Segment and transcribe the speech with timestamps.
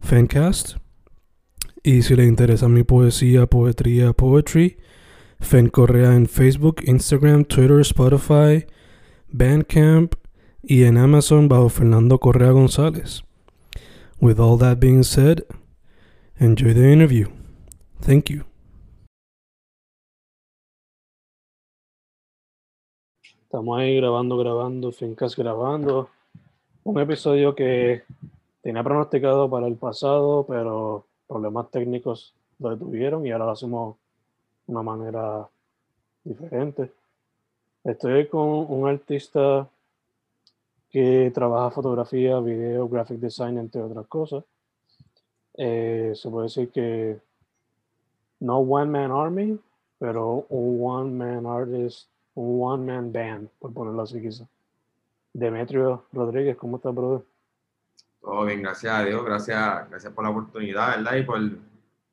[0.00, 0.76] Fancast.
[1.82, 4.78] Y si le interesa mi poesía, poetría, poetry,
[5.40, 8.66] Fen Correa en Facebook, Instagram, Twitter, Spotify,
[9.28, 10.14] Bandcamp
[10.62, 13.22] y en Amazon bajo Fernando Correa González.
[14.20, 15.44] With all that being said,
[16.38, 17.28] enjoy the interview.
[18.00, 18.44] Thank you.
[23.44, 26.10] Estamos ahí grabando, grabando, Fincas grabando.
[26.84, 28.02] Un episodio que
[28.62, 33.96] tenía pronosticado para el pasado, pero problemas técnicos lo detuvieron y ahora lo hacemos
[34.66, 35.48] de una manera
[36.24, 36.92] diferente.
[37.84, 39.68] Estoy con un artista
[40.90, 44.44] que trabaja fotografía, video, graphic design, entre otras cosas.
[45.54, 47.20] Eh, se puede decir que
[48.40, 49.58] no one man army,
[49.98, 54.46] pero un one man artist un one man band, por ponerlo así quizá.
[55.32, 57.22] Demetrio Rodríguez, ¿cómo estás, brother?
[58.20, 61.16] Todo bien, gracias a Dios, gracias, gracias por la oportunidad, ¿verdad?
[61.16, 61.40] Y por,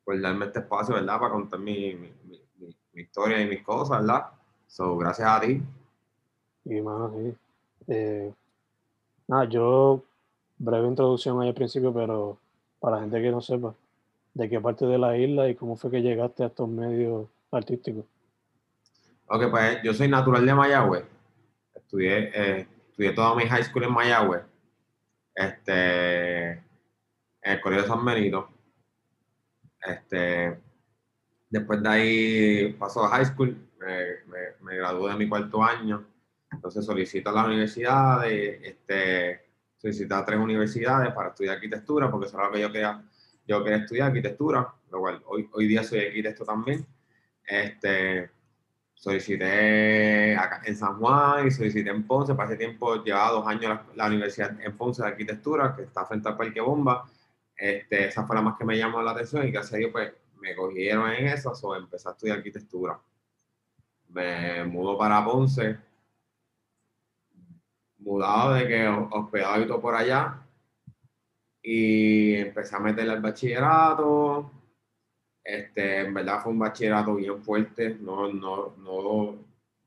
[0.04, 1.18] por darme este espacio, ¿verdad?
[1.18, 2.12] Para contar mi, mi,
[2.58, 4.26] mi, historia y mis cosas, ¿verdad?
[4.66, 5.62] So, gracias a ti.
[6.64, 7.36] Y más, sí.
[7.88, 8.32] Eh,
[9.28, 10.02] nada, yo,
[10.58, 12.38] breve introducción ahí al principio, pero
[12.80, 13.74] para la gente que no sepa,
[14.34, 18.04] ¿de qué parte de la isla y cómo fue que llegaste a estos medios artísticos?
[19.28, 21.04] Ok, pues yo soy natural de Mayagüez.
[21.74, 24.42] Estudié, eh, estudié toda mi high school en Mayagüez.
[25.36, 26.52] Este,
[27.42, 28.48] el Colegio de San Benito.
[29.82, 30.58] Este,
[31.50, 36.06] después de ahí pasó a high school, me, me, gradué de mi cuarto año.
[36.50, 39.46] Entonces solicito a las universidades, este,
[40.10, 43.04] a tres universidades para estudiar arquitectura, porque eso era lo que yo quería,
[43.46, 46.86] yo quería estudiar arquitectura, lo cual hoy, hoy día soy arquitecto también.
[47.46, 48.30] Este,
[48.96, 52.34] solicité acá en San Juan y solicité en Ponce.
[52.34, 56.28] Para ese tiempo llevaba dos años la, Universidad en Ponce de Arquitectura, que está frente
[56.28, 57.04] al Parque Bomba.
[57.56, 60.54] Este, esa fue la más que me llamó la atención y que hace pues me
[60.54, 62.98] cogieron en eso, o empecé a estudiar arquitectura.
[64.08, 65.78] Me mudo para Ponce,
[67.98, 70.42] mudado de que hospedado y todo por allá,
[71.62, 74.50] y empecé a meterle al bachillerato,
[75.46, 79.38] este, en verdad fue un bachillerato bien fuerte, no, no, no,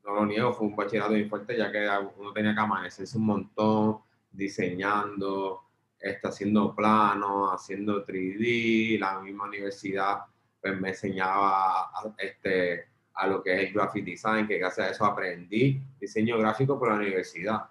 [0.05, 1.87] no lo niego, fue un bachillerato bien fuerte ya que
[2.17, 3.97] uno tenía que amanecerse un montón,
[4.31, 5.63] diseñando,
[5.99, 10.19] está haciendo planos, haciendo 3D, la misma universidad
[10.61, 14.91] pues me enseñaba a, este, a lo que es el graphic design, que gracias a
[14.91, 17.65] eso aprendí diseño gráfico por la universidad.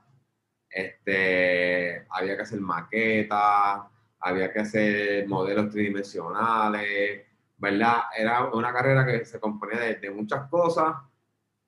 [0.70, 3.80] Este, había que hacer maquetas,
[4.20, 7.27] había que hacer modelos tridimensionales,
[7.58, 8.02] ¿verdad?
[8.16, 10.96] Era una carrera que se componía de, muchas cosas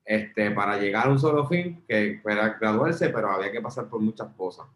[0.05, 4.01] este, para llegar a un solo fin, que era graduarse, pero había que pasar por
[4.01, 4.67] muchas cosas.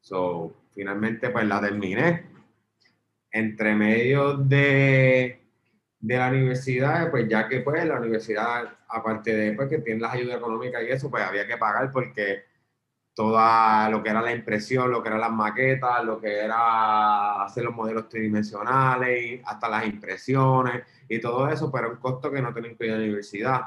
[0.00, 2.26] So, finalmente, pues la terminé.
[3.30, 5.42] Entre medio de,
[6.00, 10.14] de la universidad, pues ya que pues la universidad, aparte de pues, que tiene las
[10.14, 12.47] ayudas económicas y eso, pues había que pagar porque
[13.18, 17.64] toda lo que era la impresión, lo que eran las maquetas, lo que era hacer
[17.64, 22.70] los modelos tridimensionales, hasta las impresiones y todo eso, pero un costo que no tenía
[22.70, 23.62] incluido la universidad.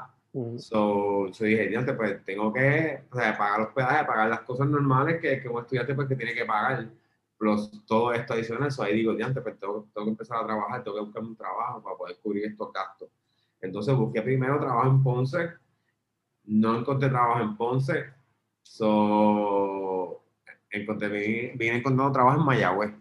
[0.56, 5.50] so, yo dije, pues tengo que pagar los pedajes, pagar las cosas normales que, que
[5.50, 6.88] un estudiante pues, que tiene que pagar,
[7.36, 8.72] plus todo esto adicional.
[8.72, 11.36] So, ahí digo, diante, pues tengo, tengo, que empezar a trabajar, tengo que buscar un
[11.36, 13.10] trabajo para poder cubrir estos gastos.
[13.60, 15.50] Entonces busqué primero trabajo en Ponce,
[16.44, 18.21] no encontré trabajo en Ponce,
[18.72, 20.22] So,
[20.70, 22.94] encontré, vine encontrando trabajo en Mayagüez.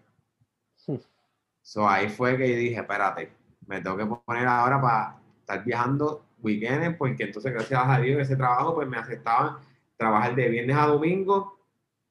[1.62, 3.32] So, ahí fue que dije, espérate,
[3.68, 8.36] me tengo que poner ahora para estar viajando weekends, porque entonces gracias a Dios ese
[8.36, 9.60] trabajo pues me aceptaban
[9.96, 11.58] trabajar de viernes a domingo,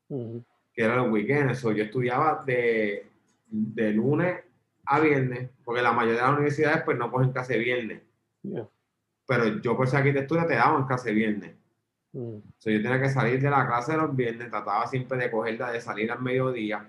[0.09, 1.59] que eran los weekends.
[1.59, 3.11] So, yo estudiaba de,
[3.47, 4.41] de lunes
[4.87, 8.01] a viernes, porque la mayoría de las universidades pues no cogen clase viernes.
[9.27, 11.60] Pero yo por ser arquitectura te daban clase viernes.
[12.13, 12.39] Mm.
[12.39, 15.81] yo tenía que salir de la clase de los viernes, trataba siempre de cogerla, de
[15.81, 16.89] salir al mediodía,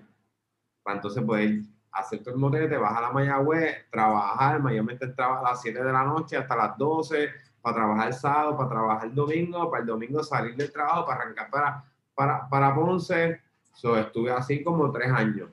[0.82, 1.60] para entonces poder
[1.92, 6.04] hacer todo el motel, vas a Mayagüez, trabajar, mayormente entraba a las 7 de la
[6.04, 7.28] noche hasta las 12,
[7.60, 11.22] para trabajar el sábado, para trabajar el domingo, para el domingo salir del trabajo, para
[11.22, 11.84] arrancar para,
[12.14, 13.40] para, para Ponce.
[13.74, 15.50] So, estuve así como tres años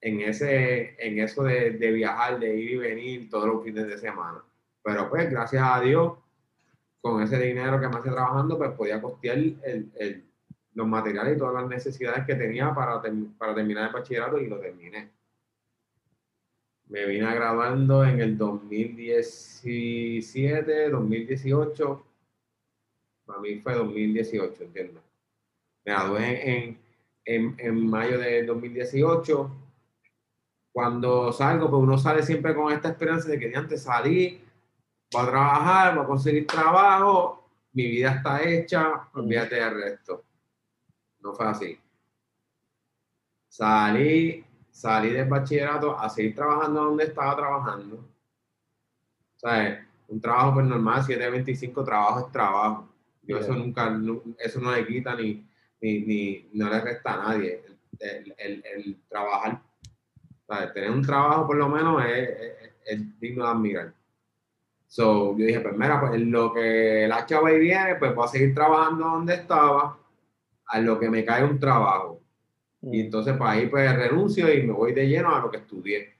[0.00, 3.98] en, ese, en eso de, de, viajar, de ir y venir todos los fines de
[3.98, 4.44] semana.
[4.82, 6.12] Pero pues, gracias a Dios,
[7.00, 10.24] con ese dinero que me hacía trabajando, pues podía costear el, el,
[10.74, 13.00] los materiales y todas las necesidades que tenía para,
[13.36, 15.10] para terminar el bachillerato y lo terminé.
[16.86, 22.04] Me vine graduando en el 2017, 2018.
[23.26, 25.02] Para mí fue 2018, entiendo.
[25.84, 26.78] Me gradué en,
[27.24, 29.68] en, en mayo de 2018
[30.78, 34.40] cuando salgo, pues uno sale siempre con esta esperanza de que antes salí,
[35.12, 40.24] voy a trabajar, voy a conseguir trabajo, mi vida está hecha, olvídate del resto.
[41.20, 41.78] No fue así.
[43.48, 47.96] Salí, salí del bachillerato a seguir trabajando donde estaba trabajando.
[47.96, 52.88] O sea, un trabajo pues normal, 725, trabajo es trabajo.
[53.22, 53.98] Yo eso nunca,
[54.38, 55.46] eso no le quita ni,
[55.80, 57.64] ni, ni, no le resta a nadie.
[58.00, 59.60] El, el, el trabajar
[60.72, 63.94] Tener un trabajo por lo menos es, digno de admirar.
[64.88, 68.28] So, yo dije, pues mira, pues lo que la chava y viene, pues voy a
[68.28, 69.98] seguir trabajando donde estaba,
[70.66, 72.22] a lo que me cae un trabajo.
[72.82, 73.04] Y mm.
[73.04, 76.16] entonces, pues ahí pues renuncio y me voy de lleno a lo que estudié.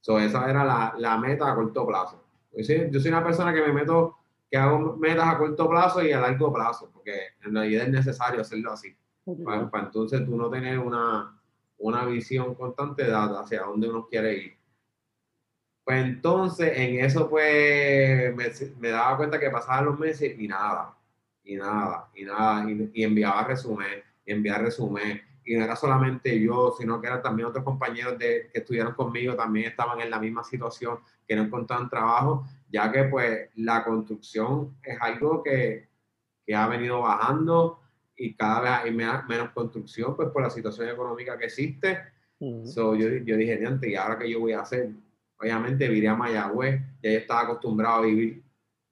[0.00, 2.24] So, esa era la, la meta a corto plazo.
[2.56, 4.16] Yo soy, yo soy, una persona que me meto,
[4.50, 7.12] que hago metas a corto plazo y a largo plazo, porque
[7.44, 8.96] en realidad es necesario hacerlo así.
[9.44, 11.38] para, entonces tú no tener una,
[11.78, 14.55] una visión constante de hacia dónde uno quiere ir.
[15.86, 18.34] Pues entonces en eso pues
[18.76, 20.96] me, daba cuenta que pasaban los meses y nada,
[21.44, 26.74] y nada, y nada, y, enviaba resumen, y enviaba resumen, y no era solamente yo,
[26.76, 30.42] sino que eran también otros compañeros de, que estudiaron conmigo, también estaban en la misma
[30.42, 35.88] situación, que no encontraban trabajo, ya que pues la construcción es algo que,
[36.44, 37.78] que ha venido bajando,
[38.16, 41.96] y cada vez hay menos, construcción, pues por la situación económica que existe.
[42.64, 44.90] so, yo, yo dije, antes, ¿y ahora qué yo voy a hacer?
[45.38, 48.42] Obviamente viví a Mayagüez, ya yo estaba acostumbrado a vivir,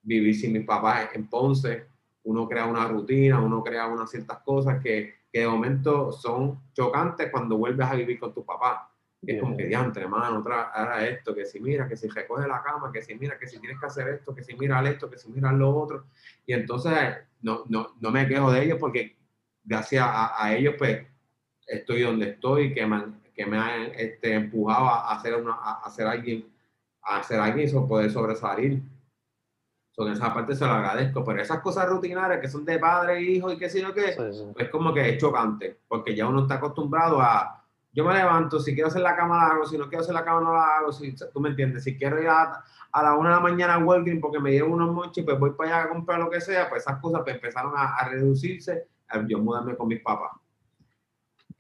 [0.03, 1.87] vivir sin mis papás en Ponce.
[2.25, 7.31] Uno crea una rutina, uno crea unas ciertas cosas que, que de momento son chocantes
[7.31, 8.91] cuando vuelves a vivir con tu papá.
[9.27, 12.63] Es como que diantre, hermano, otra, ahora esto, que si mira, que si recoge la
[12.63, 15.19] cama, que si mira, que si tienes que hacer esto, que si mira esto, que
[15.19, 16.05] si mira lo otro.
[16.47, 16.93] Y entonces
[17.41, 19.17] no, no, no me quejo de ellos porque
[19.65, 21.07] gracias a, a, ellos, pues,
[21.67, 23.03] estoy donde estoy, que me,
[23.35, 26.47] que me han este, empujado a hacer, una, a hacer alguien,
[27.03, 28.83] a hacer alguien, eso poder sobresalir.
[29.91, 33.53] Son esa parte se lo agradezco, pero esas cosas rutinarias que son de padre, hijo
[33.53, 34.17] y qué sé yo qué,
[34.57, 38.75] es como que es chocante, porque ya uno está acostumbrado a, yo me levanto, si
[38.75, 40.93] quiero hacer la cama la hago, si no quiero hacer la cama no la hago,
[40.93, 43.79] si, tú me entiendes, si quiero ir a, a la una de la mañana a
[43.79, 46.69] Walgreens porque me dieron unos monches, pues voy para allá a comprar lo que sea,
[46.69, 48.89] pues esas cosas pues empezaron a, a reducirse
[49.29, 50.33] yo mudarme con mis papás.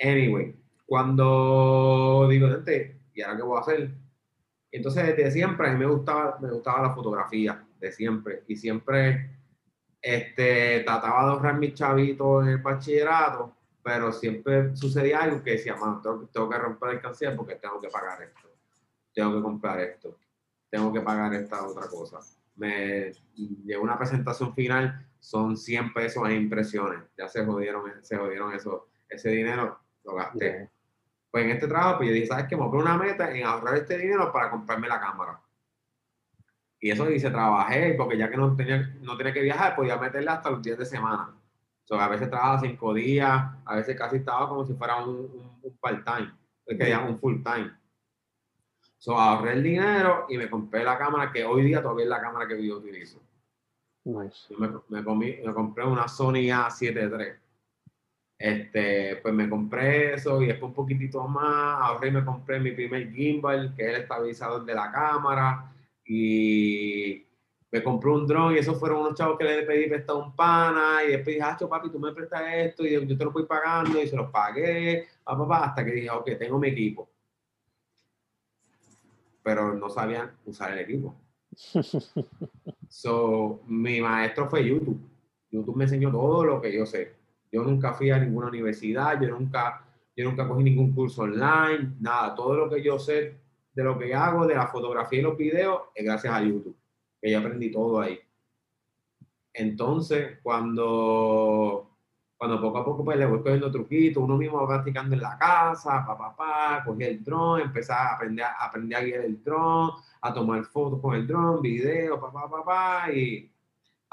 [0.00, 3.90] Anyway, cuando digo, gente, ¿y ahora qué voy a hacer?
[4.70, 9.30] Entonces, desde siempre a mí me gustaba, me gustaba la fotografía, de siempre, y siempre
[10.00, 13.54] este, trataba de ahorrar mis chavitos en el bachillerato
[13.84, 17.90] pero siempre sucedía algo que decía, mano, tengo, que romper el canciller porque tengo que
[17.90, 18.48] pagar esto,
[19.12, 20.18] tengo que comprar esto,
[20.70, 22.18] tengo que pagar esta otra cosa.
[22.56, 28.54] Me llegó una presentación final, son 100 pesos en impresiones, ya se jodieron, se jodieron
[28.54, 30.70] eso, ese dinero, lo gasté.
[31.34, 32.56] Pues en este trabajo, pues yo dije, ¿sabes qué?
[32.56, 35.40] Me una meta en ahorrar este dinero para comprarme la cámara.
[36.78, 40.30] Y eso dice, trabajé, porque ya que no tenía, no tenía que viajar, podía meterle
[40.30, 41.34] hasta los días de semana
[41.92, 46.32] a veces trabajaba cinco días, a veces casi estaba como si fuera un, un, part-time,
[46.66, 47.72] que un full-time.
[48.98, 52.22] So, ahorré el dinero y me compré la cámara que hoy día todavía es la
[52.22, 53.20] cámara que yo utilizo.
[54.04, 54.54] Nice.
[54.56, 57.43] Me, me, me, compré una Sony A7 III.
[58.38, 62.72] Este, pues me compré eso y después un poquitito más, ahorré y me compré mi
[62.72, 65.72] primer gimbal, que es el estabilizador de la cámara.
[66.06, 67.24] Y
[67.74, 71.02] me compró un dron y esos fueron unos chavos que le pedí prestado un pana
[71.04, 74.00] y después dije, ah, papi, tú me prestas esto y yo te lo voy pagando
[74.00, 77.08] y se los pagué, papá, hasta que dije, ok, tengo mi equipo.
[79.42, 81.16] Pero no sabían usar el equipo.
[82.88, 85.00] so, mi maestro fue YouTube.
[85.50, 87.23] YouTube me enseñó todo lo que yo sé.
[87.54, 89.80] Yo nunca fui a ninguna universidad, yo nunca,
[90.16, 92.34] yo nunca cogí ningún curso online, nada.
[92.34, 93.38] Todo lo que yo sé
[93.72, 96.76] de lo que hago, de la fotografía y los videos, es gracias a YouTube,
[97.22, 98.18] que yo aprendí todo ahí.
[99.52, 101.92] Entonces, cuando,
[102.36, 105.38] cuando poco a poco pues, le voy cogiendo truquitos, uno mismo va practicando en la
[105.38, 109.92] casa, papá, papá, cogí el dron, empecé a aprender, a aprender a guiar el dron,
[110.22, 113.48] a tomar fotos con el dron, videos, papá, papá, y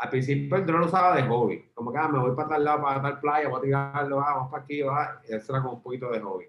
[0.02, 2.64] al principio el dron lo usaba de hobby, como que ah, me voy para tal
[2.64, 5.62] lado, para tal playa, voy a tirarlo, ah, vamos para aquí, va, y eso era
[5.62, 6.46] como un poquito de hobby.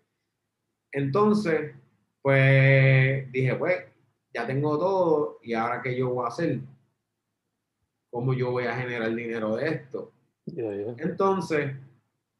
[0.90, 1.74] Entonces,
[2.22, 3.84] pues dije, pues,
[4.32, 6.60] ya tengo todo, y ahora qué yo voy a hacer,
[8.10, 10.12] cómo yo voy a generar dinero de esto.
[10.46, 11.76] Entonces,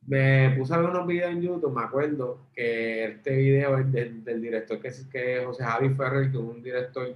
[0.07, 4.25] me puse a ver unos videos en YouTube, me acuerdo que este video es del,
[4.41, 7.15] director que es, que José Javi Ferrer, que es un director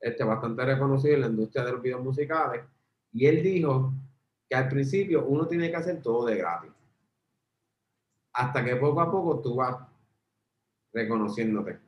[0.00, 2.62] este, bastante reconocido en la industria de los videos musicales
[3.16, 3.94] y él dijo
[4.46, 6.70] que al principio uno tiene que hacer todo de gratis.
[8.34, 9.74] Hasta que poco a poco tú vas
[10.92, 11.78] reconociéndote.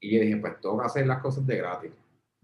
[0.00, 1.92] Y yo dije, pues tengo que hacer las cosas de gratis.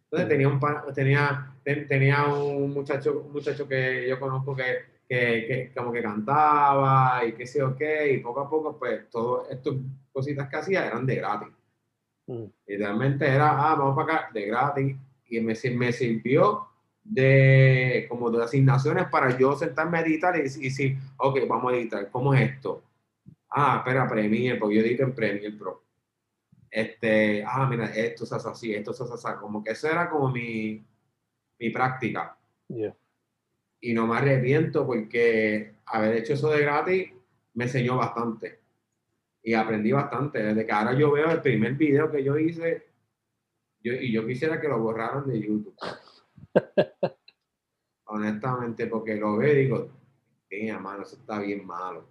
[0.05, 0.61] Entonces tenía un,
[0.95, 7.25] tenía, tenía un muchacho, un muchacho que yo conozco que, que, que, como que cantaba
[7.25, 9.77] y qué sé yo qué, y poco a poco, pues todas estas
[10.13, 11.49] cositas que hacía eran de gratis.
[12.27, 12.45] Mm.
[12.67, 14.95] Literalmente era, ah, vamos para acá, de gratis.
[15.31, 16.69] Y me, me sirvió
[17.05, 22.11] de como de asignaciones para yo sentarme a editar y, decir, ok, vamos a editar,
[22.11, 22.83] ¿cómo es esto?
[23.51, 25.83] Ah, espera, Premiere, porque yo edito en Premiere Pro.
[26.71, 30.09] Este, ah, mira, esto se hace así, esto se hace así, como que eso era
[30.09, 30.83] como mi,
[31.59, 32.37] mi práctica.
[33.81, 37.11] Y no me arrepiento porque haber hecho eso de gratis
[37.55, 38.61] me enseñó bastante.
[39.43, 40.43] Y aprendí bastante.
[40.43, 42.87] Desde que ahora yo veo el primer video que yo hice,
[43.83, 45.75] yo, y yo quisiera que lo borraran de YouTube.
[48.05, 49.89] Honestamente, porque lo veo y digo,
[50.51, 52.07] mía, mano, eso está bien malo.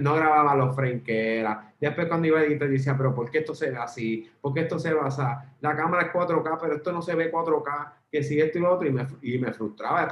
[0.00, 1.74] No grababa los frames que era.
[1.80, 4.30] Después cuando iba a editar decía, pero ¿por qué esto se ve así?
[4.40, 5.22] ¿Por qué esto se así?
[5.60, 8.74] La cámara es 4K, pero esto no se ve 4K, que si esto y lo
[8.74, 10.06] otro, y me, y me frustraba.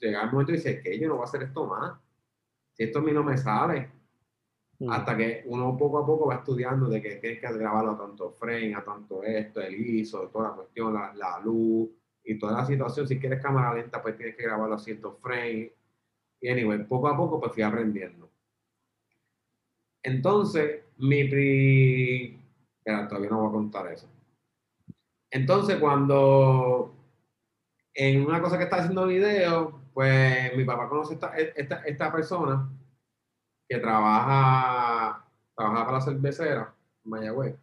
[0.00, 2.00] Llegaba el momento y dice, que yo no voy a hacer esto más.
[2.72, 3.90] Si esto a mí no me sale.
[4.78, 4.90] Mm.
[4.90, 8.30] Hasta que uno poco a poco va estudiando de que tienes que grabarlo a tanto
[8.32, 11.90] frame, a tanto esto, el ISO, toda la cuestión, la, la luz,
[12.24, 13.06] y toda la situación.
[13.06, 15.72] Si quieres cámara lenta, pues tienes que grabarlo a ciertos frames.
[16.40, 18.30] Y anyway, poco a poco pues fui aprendiendo.
[20.02, 22.40] Entonces, mi pri...
[22.78, 24.08] Espera, todavía no voy a contar eso.
[25.30, 26.94] Entonces, cuando
[27.94, 32.70] en una cosa que está haciendo video, pues mi papá conoce esta, esta, esta persona
[33.68, 35.24] que trabaja,
[35.56, 37.56] trabaja para la cervecera, Mayagüez.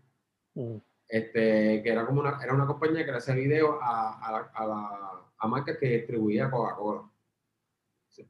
[0.55, 0.77] Mm
[1.11, 5.25] este, que era como una, era una compañía que le hacía videos a, a, la,
[5.37, 7.03] a, marcas que distribuía Coca-Cola.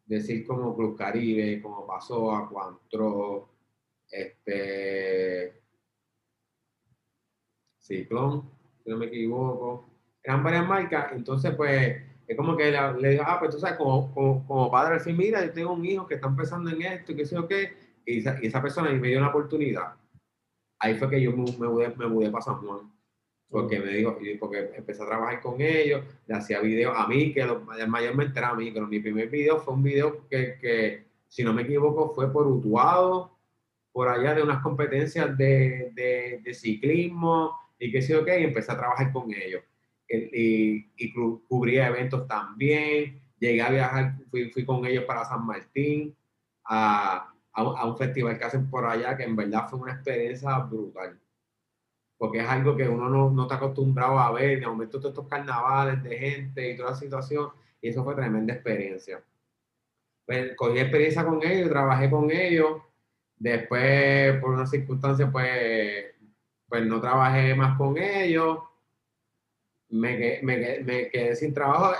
[0.05, 3.49] Decir como Club Caribe, como pasó a Cuantro,
[4.09, 5.61] este,
[7.79, 8.49] Ciclón,
[8.83, 9.87] si no me equivoco.
[10.23, 13.77] Eran varias marcas, entonces pues es como que le, le digo, ah, pues tú sabes,
[13.77, 17.15] como, como, padre al mira, yo tengo un hijo que está empezando en esto y
[17.15, 20.00] qué sé yo qué, y esa, y esa persona me dio una oportunidad
[20.81, 22.91] ahí fue que yo me, mudé, me mudé para San Juan.
[23.49, 27.45] Porque me dijo, porque empecé a trabajar con ellos, le hacía videos a mí, que
[27.45, 31.43] lo, mayormente era a mí, pero mi primer video fue un video que, que si
[31.43, 33.37] no me equivoco, fue por Utuado,
[33.91, 38.45] por allá de unas competencias de, de, de ciclismo y qué sé yo qué, y
[38.45, 39.61] empecé a trabajar con ellos.
[40.07, 41.13] Y, y,
[41.47, 46.15] cubría eventos también, llegué a viajar, fui, fui con ellos para San Martín,
[46.65, 51.19] a, a, un festival que hacen por allá, que en verdad fue una experiencia brutal.
[52.17, 55.27] Porque es algo que uno no, no está acostumbrado a ver, de momento todos estos
[55.27, 57.49] carnavales de gente y toda la situación,
[57.81, 59.23] y eso fue tremenda experiencia.
[60.25, 62.81] Pues, cogí experiencia con ellos, trabajé con ellos,
[63.37, 66.05] después por una circunstancia pues,
[66.69, 68.59] pues no trabajé más con ellos,
[69.89, 71.95] me quedé, me, me quedé sin trabajo,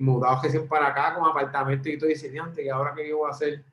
[0.00, 3.32] mudado recién para acá con apartamento y todo, y ¿y ahora qué yo voy a
[3.32, 3.64] hacer?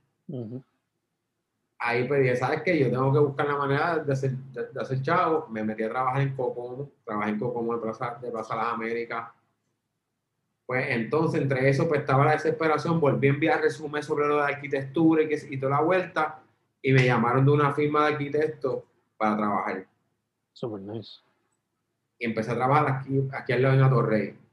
[1.80, 2.78] Ahí pedí, ¿sabes qué?
[2.80, 5.48] Yo tengo que buscar la manera de hacer, de, hacer chavo.
[5.50, 9.30] Me metí a trabajar en Cocomo, trabajé en Cocomo de Plaza, de Plaza Las Américas.
[10.66, 13.00] Pues entonces, entre eso, pues estaba la desesperación.
[13.00, 16.40] Volví a enviar resumen sobre lo de arquitectura y, que, y toda la vuelta.
[16.82, 18.84] Y me llamaron de una firma de arquitectos
[19.18, 19.86] para trabajar.
[20.54, 21.20] Super nice.
[22.18, 24.45] Y empecé a trabajar aquí, aquí al lado en Atorrey.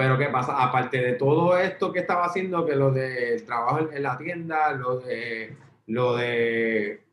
[0.00, 0.54] Pero ¿qué pasa?
[0.62, 4.98] Aparte de todo esto que estaba haciendo, que lo del trabajo en la tienda, lo
[4.98, 5.54] de
[5.88, 7.04] lo de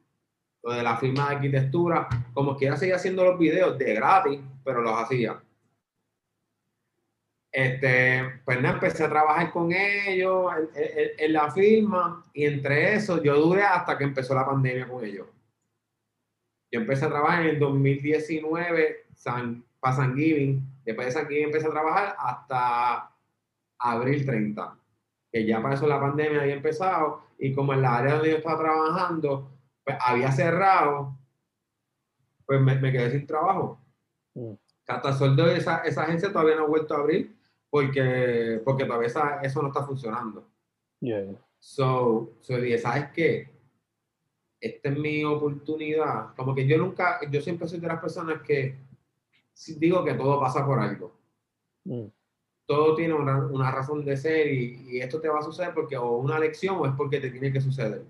[0.63, 4.81] lo de la firma de arquitectura, como quiera seguir haciendo los videos de gratis, pero
[4.81, 5.37] los hacía.
[7.51, 13.21] Este, pues nada, empecé a trabajar con ellos en, en, la firma y entre eso
[13.21, 15.27] yo duré hasta que empezó la pandemia con ellos.
[16.71, 20.76] Yo empecé a trabajar en el 2019 San, para San Giving.
[20.87, 23.11] Después de Giving empecé a trabajar hasta
[23.77, 24.79] abril 30,
[25.29, 28.37] que ya para eso la pandemia había empezado y como en la área donde yo
[28.37, 29.51] estaba trabajando
[29.83, 31.19] pues, había cerrado,
[32.45, 33.81] pues me, me quedé sin trabajo.
[34.33, 34.53] Mm.
[34.87, 37.35] Hasta sueldo de esa, esa agencia todavía no ha vuelto a abrir
[37.69, 39.07] porque, porque todavía
[39.43, 40.47] eso no está funcionando.
[41.01, 41.35] Yeah.
[41.59, 43.49] So, so dije, ¿sabes qué?
[44.61, 46.33] Esta es mi oportunidad.
[46.37, 48.86] Como que yo nunca, yo siempre soy de las personas que
[49.79, 51.17] digo que todo pasa por algo.
[51.85, 52.07] Mm.
[52.65, 55.95] Todo tiene una, una, razón de ser y, y, esto te va a suceder porque
[55.95, 58.03] o una lección o es porque te tiene que suceder.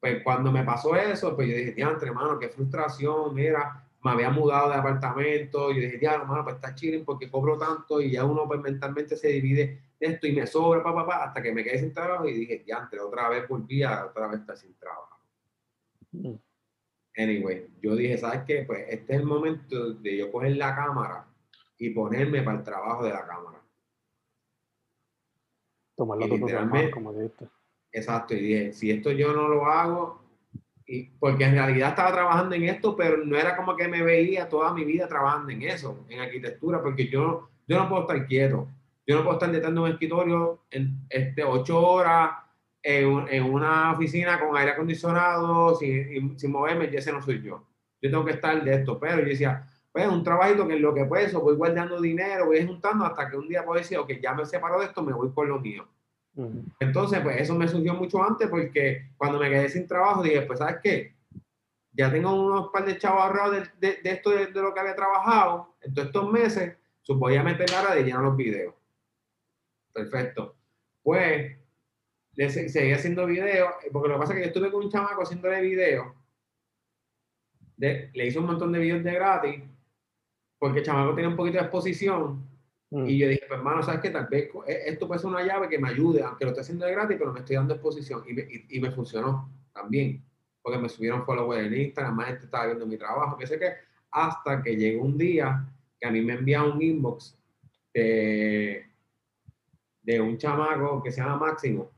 [0.00, 4.30] Pues cuando me pasó eso, pues yo dije, diantre, hermano, qué frustración, mira, me había
[4.30, 8.24] mudado de apartamento, yo dije, ya, hermano, pues está chilling porque cobro tanto y ya
[8.24, 11.62] uno pues mentalmente se divide esto y me sobra, papá, pa, pa, hasta que me
[11.62, 15.18] quedé sin trabajo y dije, diantre, otra vez volví a otra vez estar sin trabajo.
[16.12, 16.34] Mm.
[17.20, 18.64] Anyway, yo dije, ¿sabes qué?
[18.66, 21.26] Pues este es el momento de yo coger la cámara
[21.78, 23.60] y ponerme para el trabajo de la cámara.
[25.96, 27.46] Tomarlo literalmente, como dijiste.
[27.92, 30.22] Exacto, y dije, si esto yo no lo hago,
[30.86, 34.48] y, porque en realidad estaba trabajando en esto, pero no era como que me veía
[34.48, 38.66] toda mi vida trabajando en eso, en arquitectura, porque yo, yo no puedo estar quieto.
[39.06, 42.30] Yo no puedo estar detrás de un escritorio en este, ocho horas
[42.82, 47.66] en, en, una oficina con aire acondicionado, sin, sin moverme, y ese no soy yo.
[48.00, 50.94] Yo tengo que estar de esto, pero yo decía, pues un trabajito que en lo
[50.94, 54.34] que puedo, voy guardando dinero, voy juntando hasta que un día puedo decir, ok, ya
[54.34, 55.86] me separo de esto, me voy por lo mío.
[56.78, 60.60] Entonces, pues eso me surgió mucho antes porque cuando me quedé sin trabajo dije, pues,
[60.60, 61.14] ¿sabes qué?
[61.92, 65.74] Ya tengo unos par de chavos ahorrados de, de, esto, de, lo que había trabajado
[65.82, 68.74] en todos estos meses, so voy a meter la hora de llenar los videos.
[69.92, 70.54] Perfecto.
[71.02, 71.58] Pues
[72.36, 75.60] seguí haciendo videos, porque lo que pasa es que yo estuve con un chamaco haciéndole
[75.60, 76.06] videos,
[77.76, 79.62] le hice un montón de videos de gratis,
[80.58, 82.46] porque el chamaco tiene un poquito de exposición,
[82.90, 83.06] mm.
[83.06, 84.10] y yo dije, pues hermano, ¿sabes qué?
[84.10, 86.86] Tal vez e, esto puede ser una llave que me ayude, aunque lo esté haciendo
[86.86, 90.22] de gratis, pero me estoy dando exposición, y me, y, me funcionó también,
[90.62, 93.72] porque me subieron followers en Instagram, más gente estaba viendo mi trabajo, que sé que,
[94.10, 95.66] hasta que llegó un día
[95.98, 97.38] que a mí me envía un inbox
[97.94, 98.86] de,
[100.02, 101.90] de un chamaco que se llama Máximo,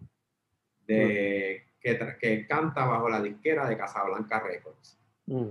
[0.86, 4.98] de, que, que, canta bajo la disquera de Casablanca Records.
[5.26, 5.50] Mm.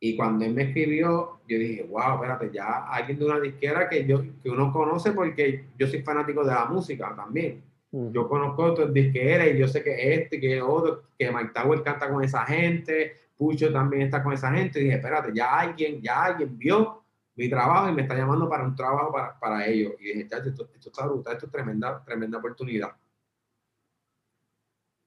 [0.00, 4.04] Y cuando él me escribió, yo dije, wow, espérate, ya alguien de una disquera que,
[4.04, 7.62] yo, que uno conoce porque yo soy fanático de la música también.
[7.90, 8.10] Mm.
[8.10, 12.08] Yo conozco otros disqueras y yo sé que este, que otro, que Mike Tower canta
[12.08, 14.80] con esa gente, Pucho también está con esa gente.
[14.80, 17.02] Y dije, espérate, ya alguien, ya alguien vio
[17.34, 19.94] mi trabajo y me está llamando para un trabajo para, para ellos.
[20.00, 22.92] Y dije, esto, esto está brutal, esto es tremenda, tremenda oportunidad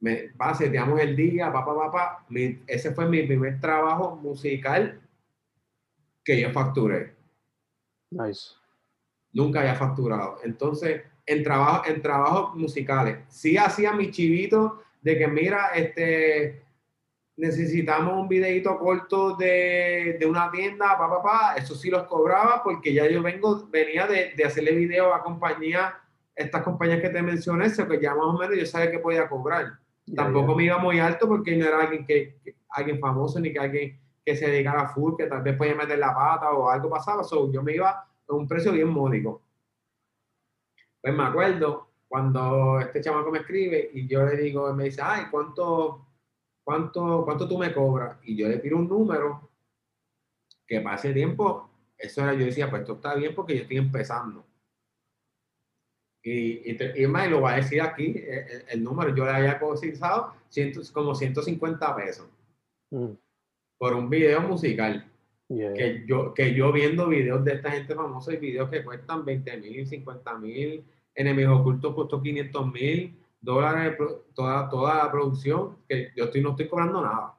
[0.05, 2.25] me, va, seteamos el día, papá, papá.
[2.67, 5.01] ese fue mi primer trabajo musical
[6.23, 7.15] que yo facturé.
[8.11, 8.51] Nice.
[9.33, 10.37] Nunca había facturado.
[10.43, 16.63] Entonces, en trabajo, en trabajos musicales, sí hacía mi chivito de que, mira, este,
[17.37, 21.55] necesitamos un videito corto de, de una tienda, papá, papá.
[21.57, 25.95] Eso sí los cobraba porque ya yo vengo, venía de, de hacerle video a compañías,
[26.35, 29.79] estas compañías que te mencioné, que ya más o menos yo sabía que podía cobrar.
[30.13, 32.37] Tampoco me iba muy alto porque no era alguien, que,
[32.69, 35.97] alguien famoso ni que alguien que se dedicara a full, que tal vez podía meter
[35.97, 37.23] la pata o algo pasaba.
[37.23, 39.41] So, yo me iba a un precio bien módico.
[41.01, 45.25] Pues me acuerdo cuando este chamaco me escribe y yo le digo, me dice, ay,
[45.29, 46.05] ¿cuánto,
[46.63, 48.17] cuánto, cuánto tú me cobras?
[48.23, 49.49] Y yo le pido un número
[50.65, 54.45] que pase tiempo, eso era, yo decía, pues esto está bien porque yo estoy empezando.
[56.25, 59.59] Y, y, y más, lo voy a decir aquí, eh, el, número, yo le había
[59.59, 60.33] cotizado
[60.91, 62.27] como 150 pesos
[62.89, 63.11] mm.
[63.77, 65.05] por un video musical.
[65.47, 69.57] Que, yo, que yo viendo videos de esta gente famosa y videos que cuestan 20
[69.57, 70.83] mil, 50 mil,
[71.13, 73.95] Enemigos Ocultos costó 500 mil dólares
[74.33, 77.37] toda, toda la producción, que yo estoy, no estoy cobrando nada.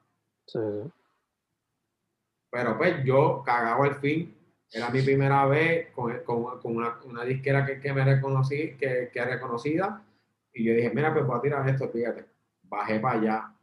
[2.52, 4.35] Pero pues yo cagaba al fin
[4.72, 9.10] era mi primera vez con, con, con una, una, disquera que, que me reconocí, que,
[9.12, 10.04] que, es reconocida.
[10.52, 12.24] Y yo dije, mira, pues voy a tirar esto, fíjate.
[12.62, 13.54] Bajé para allá.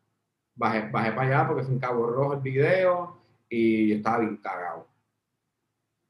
[0.55, 3.17] Bajé, bajé para allá porque es un cabo rojo el video
[3.49, 4.87] y yo estaba bien cagado.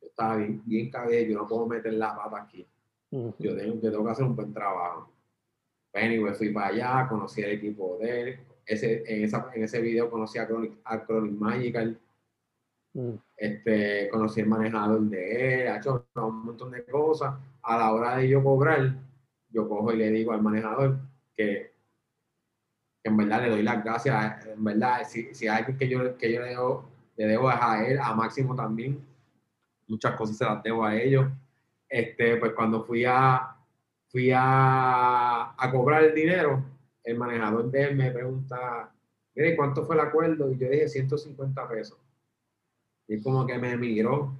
[0.01, 1.11] Yo estaba bien, bien cagado.
[1.11, 2.67] Yo no puedo meter la pata aquí.
[3.11, 5.11] Yo tengo, yo tengo que hacer un buen trabajo.
[5.91, 8.39] Pues anyway, fui para allá, conocí el equipo de él.
[8.65, 11.99] Ese, en, esa, en ese video conocí a Chronic, a Chronic Magical
[12.93, 13.13] Mm.
[13.37, 17.35] Este, conocí el manejador de él, ha hecho un montón de cosas.
[17.61, 18.95] A la hora de yo cobrar,
[19.49, 20.97] yo cojo y le digo al manejador
[21.35, 21.73] que
[23.03, 26.31] en verdad le doy las gracias, en verdad, si, si hay alguien que yo, que
[26.31, 29.05] yo le, debo, le debo a él, a Máximo también,
[29.87, 31.27] muchas cosas se las debo a ellos.
[31.89, 33.55] Este, pues cuando fui a,
[34.07, 36.63] fui a, a cobrar el dinero,
[37.03, 38.89] el manejador de él me pregunta,
[39.55, 40.51] ¿cuánto fue el acuerdo?
[40.51, 41.97] Y yo dije 150 pesos.
[43.07, 44.37] Y como que me miró,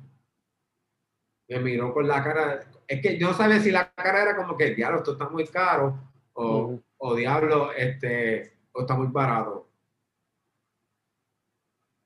[1.49, 4.56] me miró con la cara, es que yo no sabía si la cara era como
[4.58, 5.99] que, diablo, esto está muy caro,
[6.34, 9.67] o, o diablo, este, o está muy barato.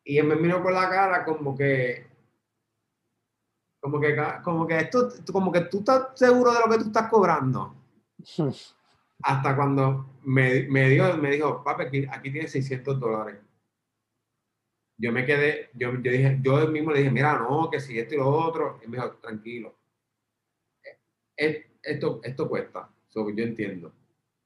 [0.03, 2.07] Y él me miró con la cara como que,
[3.79, 7.09] como que, como que esto, como que tú estás seguro de lo que tú estás
[7.09, 7.75] cobrando.
[9.23, 13.37] Hasta cuando me, me dio, me dijo, papi, aquí, aquí tienes 600 dólares.
[14.97, 18.15] Yo me quedé, yo, yo dije, yo mismo le dije, mira, no, que si esto
[18.15, 18.79] y lo otro.
[18.83, 19.75] Y me dijo, tranquilo.
[21.35, 23.93] Es- Esto, esto cuesta, eso yo entiendo.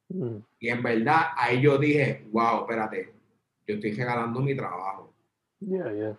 [0.09, 3.11] Mm, Y en verdad, ahí yo dije, wow, espérate,
[3.65, 5.11] yo estoy regalando mi trabajo.
[5.59, 6.17] Yeah, yeah.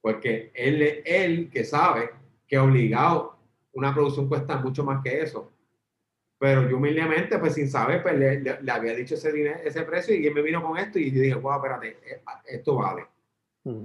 [0.00, 2.10] Porque él, él que sabe
[2.48, 3.36] que obligado
[3.74, 5.52] una producción cuesta mucho más que eso.
[6.38, 9.82] Pero yo humildemente, pues sin saber, pues le, le- le había dicho ese, dinero, ese
[9.82, 13.06] precio y él me vino con esto y yo dije, wow, espérate, eh, esto vale.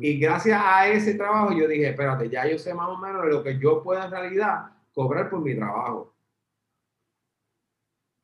[0.02, 3.44] Y gracias a ese trabajo yo dije, espérate, ya yo sé más o menos lo
[3.44, 6.16] que yo puedo en realidad cobrar por mi trabajo.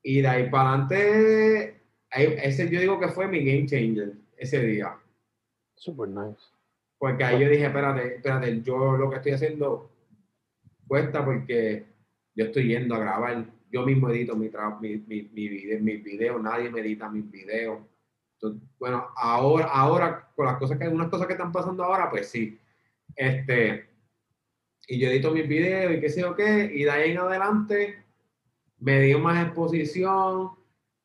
[0.02, 4.98] Y de ahí para adelante, ese yo digo que fue mi game changer ese día.
[5.76, 6.42] Super nice.
[6.98, 9.92] Porque ahí yo dije, espérate, espérate, yo lo que estoy haciendo
[10.88, 11.86] cuesta porque
[12.36, 14.50] yo estoy yendo a grabar, yo mismo edito mi,
[14.82, 17.80] mi, mi, mi vide- mis videos, nadie me edita mis videos.
[18.80, 22.60] Bueno, ahora, ahora, con las cosas que, unas cosas que están pasando ahora, pues sí.
[23.16, 23.90] Este,
[24.88, 28.04] y yo edito mis videos y qué sé yo qué, y de ahí en adelante
[28.80, 30.52] me dio más exposición,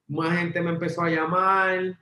[0.09, 1.97] más gente me empezó a llamar,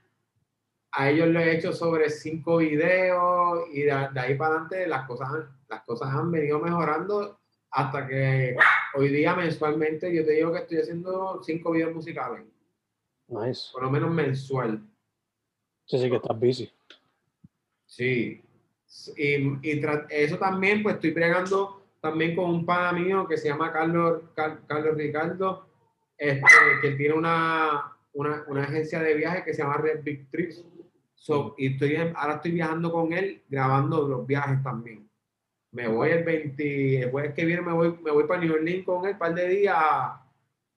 [0.91, 5.05] a ellos les he hecho sobre cinco videos y de, de ahí para adelante las
[5.05, 8.55] cosas, han- las cosas han venido mejorando hasta que
[8.95, 12.43] hoy día mensualmente yo te digo que estoy haciendo cinco videos musicales,
[13.27, 13.69] Nice.
[13.73, 14.81] por lo menos mensual.
[15.87, 16.71] Sí, sí, que estás busy.
[17.85, 18.43] Sí.
[19.17, 19.33] Y,
[19.67, 24.21] y eso también, pues estoy bregando también con un pana mío que se llama Carlos,
[24.35, 25.67] Car- Carlos Ricardo,
[26.17, 26.45] este,
[26.81, 30.63] que tiene una, una, una agencia de viajes que se llama Red Big Trips.
[31.15, 35.09] So, y estoy, ahora estoy viajando con él, grabando los viajes también.
[35.71, 38.85] Me voy el 20, el jueves que viene me voy, me voy para New Orleans
[38.85, 40.25] con él un par de días a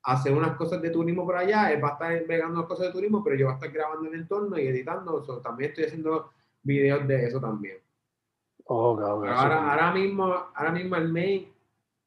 [0.02, 1.72] hacer unas cosas de turismo por allá.
[1.72, 4.08] Él va a estar bregando las cosas de turismo, pero yo voy a estar grabando
[4.08, 5.22] el entorno y editando.
[5.24, 6.32] So, también estoy haciendo
[6.62, 7.78] videos de eso también.
[8.64, 8.94] Oh.
[8.96, 11.52] Pero ahora, ahora mismo, ahora mismo el main,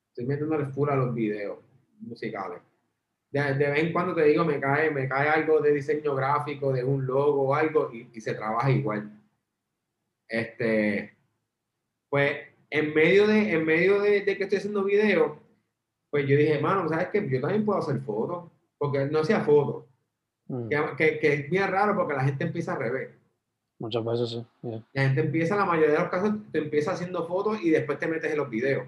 [0.09, 1.59] estoy metiéndole full a los videos
[1.99, 2.61] musicales.
[3.31, 6.71] De, de vez en cuando te digo, me cae, me cae algo de diseño gráfico,
[6.71, 9.11] de un logo o algo, y, y se trabaja igual.
[10.27, 11.17] Este,
[12.09, 12.37] pues,
[12.69, 15.37] en medio de, en medio de, de que estoy haciendo videos,
[16.13, 17.27] pues yo dije, mano, ¿sabes qué?
[17.27, 18.43] Yo también puedo hacer fotos,
[18.77, 19.85] porque no hacía fotos,
[20.47, 23.09] Mm, que, que, que es bien raro porque la gente empieza a revés.
[23.79, 24.45] Muchas veces sí.
[24.61, 24.83] yeah.
[24.93, 28.07] La gente empieza, la mayoría de los casos, te empieza haciendo fotos y después te
[28.07, 28.85] metes en los videos.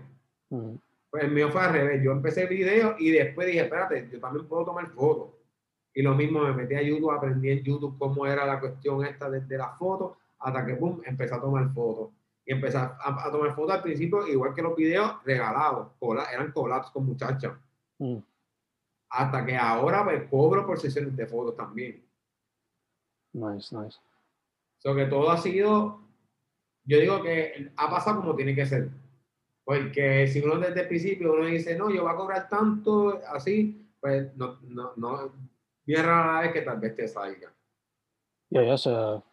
[0.49, 0.75] Mm,
[1.09, 2.03] Pues el mío fue al revés.
[2.03, 5.29] Yo empecé video y después dije, espérate, yo también puedo tomar fotos.
[5.93, 9.29] Y lo mismo, me metí a YouTube, aprendí en YouTube cómo era la cuestión esta
[9.29, 12.09] desde las fotos, hasta que, boom, empecé a tomar fotos.
[12.45, 15.89] Y empecé a, a tomar fotos al principio, igual que los videos, regalados.
[15.99, 17.53] cola- eran collabs con muchachas.
[17.99, 18.17] mm.
[19.09, 22.03] Hasta que ahora pues cobro por sesiones de fotos también.
[23.33, 23.97] Nice, nice.
[24.79, 26.01] So que todo ha sido,
[26.83, 28.89] yo digo que ha pasado como tiene que ser.
[29.63, 33.89] Porque si uno desde el principio uno dice, no, yo voy a cobrar tanto, así,
[33.99, 35.31] pues no, no, no,
[35.85, 37.51] bien rara la vez que tal vez te salga.
[38.49, 39.23] Yeah, sea,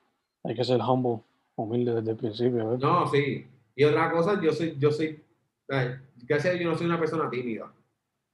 [0.44, 1.22] hay que ser humble,
[1.56, 2.76] humilde desde el principio.
[2.78, 3.46] No, sí.
[3.74, 5.22] Y otra cosa, yo soy, yo soy,
[5.68, 7.72] gracias a Dios, yo no soy una persona tímida.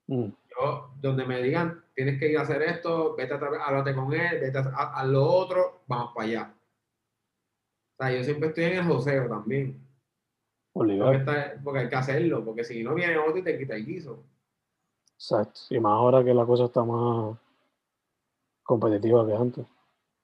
[0.06, 0.28] Mm,
[0.58, 4.40] Yo, donde me digan, tienes que ir a hacer esto, vete a háblate con él,
[4.40, 4.62] vete a,
[5.00, 6.54] a- lo otro, vamos para allá.
[7.98, 9.80] O sea, yo siempre estoy en el joseo también.
[10.72, 13.84] Porque, está- porque hay que hacerlo, porque si no viene otro y te quita el
[13.86, 14.24] guiso.
[15.14, 15.60] Exacto.
[15.70, 17.36] Y más ahora que la cosa está más
[18.62, 19.66] competitiva que antes.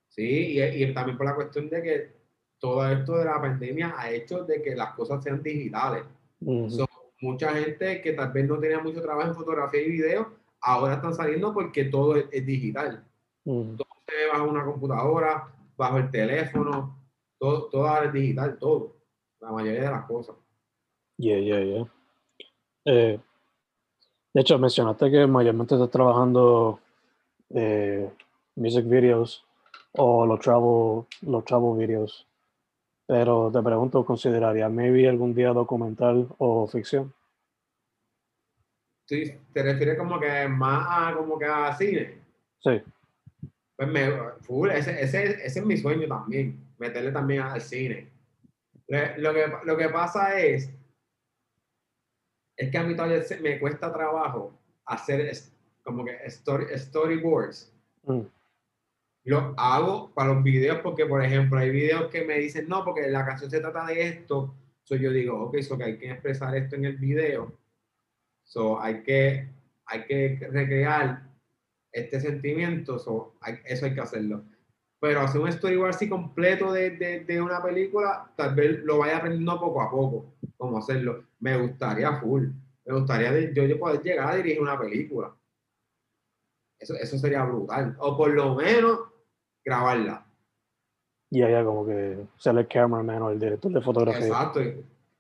[0.09, 2.24] Sí, y, y también por la cuestión de que
[2.65, 6.03] todo esto de la pandemia ha hecho de que las cosas sean digitales.
[6.41, 6.71] Ujú.
[6.71, 6.89] So,
[7.21, 11.13] mucha gente que tal vez no tenía mucho trabajo en fotografía y video, ahora están
[11.13, 13.05] saliendo porque todo es, es digital.
[13.45, 15.47] Todo se ve bajo una computadora,
[15.77, 16.99] bajo el teléfono,
[17.39, 18.97] todo, todo ahora es digital, todo.
[19.41, 20.35] La mayoría de las cosas.
[21.19, 21.87] Yeah, yeah, yeah.
[22.87, 23.21] Eh,
[24.33, 26.81] de hecho, mencionaste que mayormente estás trabajando
[27.51, 28.11] eh,
[28.57, 29.45] music videos
[29.93, 32.27] o los travel, los travel videos.
[33.07, 37.13] Pero te pregunto, ¿considerarías maybe algún día documental o ficción?
[39.07, 39.17] ¿Tú
[39.53, 42.19] ¿Te refieres como que más a, como que a cine?
[42.61, 42.83] Sí.
[43.77, 48.09] Pues me, full, ese, ese, ese es mi sueño también, meterle también al cine.
[48.87, 50.71] Le- Lo que, lo que pasa es,
[52.57, 54.53] es que a mí todavía me cuesta trabajo
[54.87, 55.31] hacer
[55.83, 57.71] como que story, storyboards.
[58.05, 58.21] Mm,
[59.25, 63.09] Lo hago para los videos porque, por ejemplo, hay videos que me dicen, no, porque
[63.09, 64.55] la canción se trata de esto.
[64.83, 67.53] So yo digo, ok, so que hay que expresar esto en el video.
[68.45, 69.49] So hay que,
[69.87, 71.23] hay que recrear
[71.91, 72.99] este sentimiento.
[72.99, 74.45] So hay- eso hay que hacerlo.
[75.01, 79.17] Pero hacer un storyboard así completo de, de, de una película, tal vez lo vaya
[79.19, 81.25] aprendiendo poco a poco, cómo hacerlo.
[81.41, 82.49] Me gustaría full.
[82.85, 85.35] Me gustaría de- yo, yo poder llegar a dirigir una película.
[86.79, 87.97] Eso, eso sería brutal.
[87.99, 89.01] O por lo menos
[89.65, 90.27] grabarla.
[91.31, 94.27] Y allá como que ser el cameraman o el director de fotografía.
[94.27, 94.61] Exacto.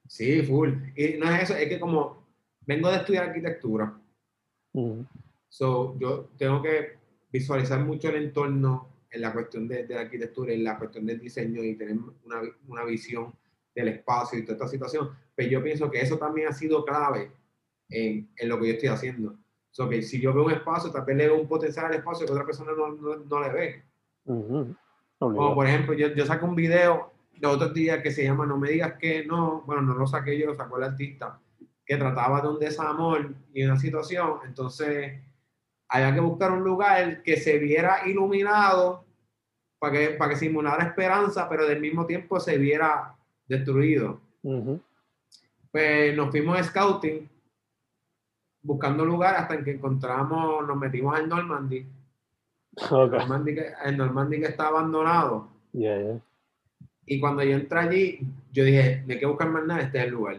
[0.06, 0.70] Sí, full.
[0.94, 2.24] Y no es eso, es que como
[2.66, 3.98] vengo de estudiar arquitectura,
[4.74, 5.02] Mm,
[5.48, 6.98] so yo tengo que
[7.32, 11.20] visualizar mucho el entorno en la cuestión de, de la arquitectura, en la cuestión del
[11.20, 13.32] diseño y tener una, una visión
[13.74, 15.10] del espacio y toda esta situación.
[15.34, 17.30] Pero yo pienso que eso también ha sido clave
[17.88, 19.38] en, en lo que yo estoy haciendo.
[19.70, 22.26] So que si yo veo un espacio, tal vez le veo un potencial al espacio
[22.26, 23.84] que otra persona no, no, no le ve.
[24.24, 28.58] Como por ejemplo, yo, yo saco un video de otros días que se llama No
[28.58, 31.38] me digas que no, bueno, no lo saqué yo, lo sacó el artista,
[31.84, 35.20] que trataba de un desamor y una situación, entonces
[35.88, 39.04] había que buscar un lugar que se viera iluminado
[39.78, 43.14] para que, para que simulara esperanza, pero del mismo tiempo se viera
[43.46, 44.20] destruido.
[45.70, 47.28] Pues nos fuimos a scouting,
[48.62, 51.86] buscando lugar hasta que encontramos, nos metimos al Normandy,
[52.90, 53.12] Ok.
[53.12, 55.48] Normandy que, el Normandy que está abandonado.
[55.72, 56.20] Yeah, yeah.
[57.06, 58.20] Y cuando yo entré allí,
[58.52, 60.38] yo dije, no hay que buscar más nada, este es el lugar.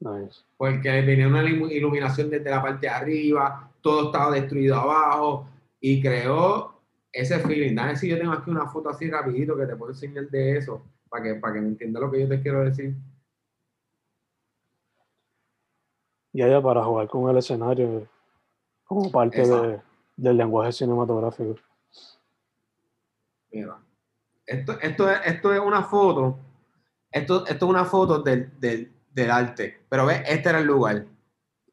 [0.00, 0.40] Nice.
[0.56, 5.46] Porque venía una ilu- iluminación desde la parte de arriba, todo estaba destruido abajo
[5.80, 6.74] y creó
[7.12, 7.74] ese feeling.
[7.74, 10.82] Dame si yo tengo aquí una foto así rapidito que te puedo enseñar de eso,
[11.08, 12.94] para que, para que me entienda lo que yo te quiero decir.
[16.32, 18.08] Y allá para jugar con el escenario
[18.84, 19.80] como parte de.
[20.16, 21.56] Del lenguaje cinematográfico.
[23.50, 23.78] Mira,
[24.46, 26.38] esto, esto, es, esto es una foto,
[27.10, 31.06] esto, esto es una foto del, del, del arte, pero ves, este era el lugar.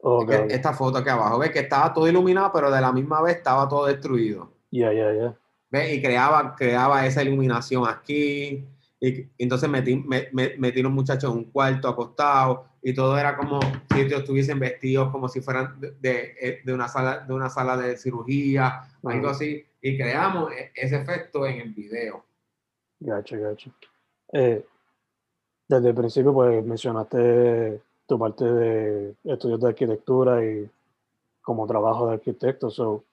[0.01, 0.29] Ok.
[0.29, 3.21] Es que Esta foto aquí abajo, ves que estaba todo iluminado, pero de la misma
[3.21, 4.53] vez estaba todo destruido.
[4.69, 5.37] Yeah, yeah, yeah.
[5.69, 5.93] ¿Ves?
[5.93, 8.65] Y creaba, creaba esa iluminación aquí.
[9.01, 13.37] Y, entonces metí, me, me- metí los muchachos en un cuarto acostado y todo era
[13.37, 13.59] como
[13.93, 17.77] si ellos estuviesen vestidos como si fueran de, de- de una, sala, de una sala
[17.77, 19.35] de cirugía, algo Ajá.
[19.35, 19.65] así.
[19.81, 22.25] Y creamos e- ese efecto en el video.
[22.99, 23.71] Gacho, gacho.
[24.33, 24.65] Eh,
[25.69, 30.69] desde el principio, pues mencionaste tu parte de estudios de arquitectura y
[31.41, 32.69] como trabajo de arquitecto.
[32.69, 33.05] So,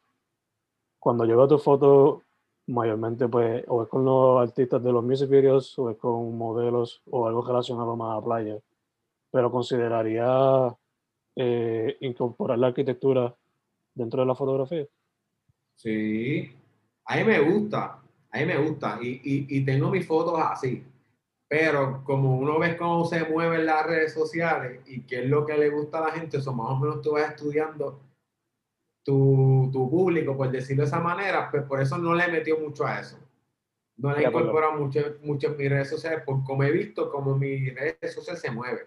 [0.99, 2.23] cuando yo veo tu foto,
[2.67, 7.03] mayormente, pues, o es con los artistas de los music videos, o es con modelos,
[7.11, 8.59] o algo relacionado más a playa.
[9.31, 10.77] Pero consideraría
[11.37, 13.35] eh, incorporar la arquitectura
[13.95, 14.87] dentro de la fotografía.
[15.75, 16.51] Sí,
[17.05, 20.83] a mí me gusta, a mí me gusta y, y, y tengo mis fotos así,
[21.49, 25.57] pero como uno ve cómo se mueven las redes sociales y qué es lo que
[25.57, 28.01] le gusta a la gente, eso más o menos tú vas estudiando
[29.05, 32.59] tu, tu público, por decirlo de esa manera, pues por eso no le he metido
[32.59, 33.19] mucho a eso.
[33.97, 37.37] No le he incorporado mucho, mucho en mis redes sociales, por como he visto cómo
[37.37, 38.87] mis redes sociales se mueven.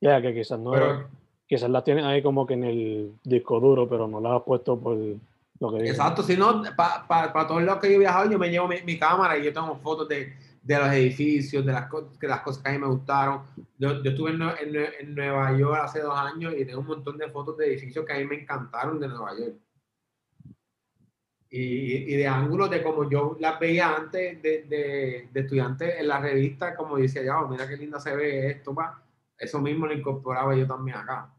[0.00, 1.08] Ya, que quizás no, Pero,
[1.46, 4.78] quizás las tienes ahí como que en el disco duro, pero no las has puesto
[4.78, 5.88] por lo que.
[5.88, 8.98] Exacto, si no, para todos los que yo he viajado, yo me llevo mi, mi
[8.98, 10.32] cámara y yo tengo fotos de,
[10.66, 11.88] de los edificios, de las,
[12.20, 13.42] de las cosas que a mí me gustaron.
[13.78, 17.16] Yo, yo estuve en, en en Nueva York hace dos años y tengo un montón
[17.16, 19.54] de fotos de edificios que a mí me encantaron de Nueva York.
[21.48, 26.08] Y, y de ángulos de como yo las veía antes de, de, de estudiante en
[26.08, 29.00] la revista, como decía, ya, oh, mira qué linda se ve esto, va.
[29.38, 31.32] Eso mismo lo incorporaba yo también acá.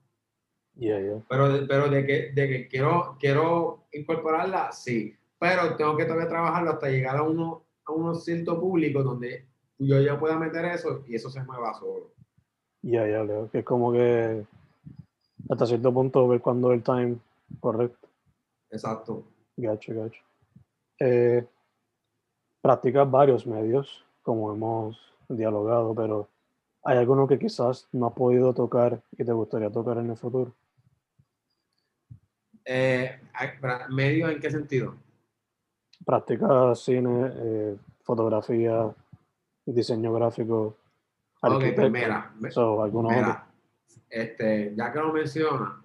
[0.75, 1.21] Yeah, yeah.
[1.27, 5.13] Pero, pero de que, de que quiero, quiero incorporarla, sí.
[5.37, 9.45] Pero tengo que todavía trabajarlo hasta llegar a uno, a unos cierto público donde
[9.79, 12.11] yo ya pueda meter eso y eso se mueva solo.
[12.81, 14.45] Ya, ya, Leo, que es como que
[15.49, 17.17] hasta cierto punto ver cuándo el time
[17.59, 18.07] correcto.
[18.69, 19.23] Exacto.
[19.55, 20.21] Gacho, gacho.
[20.99, 21.45] Eh,
[22.61, 26.27] practicas varios medios, como hemos dialogado, pero
[26.83, 30.53] ¿hay alguno que quizás no has podido tocar y te gustaría tocar en el futuro?
[32.65, 34.95] Eh, ay, para- ¿Medio en qué sentido?
[36.11, 38.95] Practicas cine, eh, fotografía,
[39.65, 40.77] diseño gráfico,
[41.57, 42.77] Ok, pues mira, So.
[43.09, 43.45] Mira,
[44.09, 45.81] este, ya que lo menciona,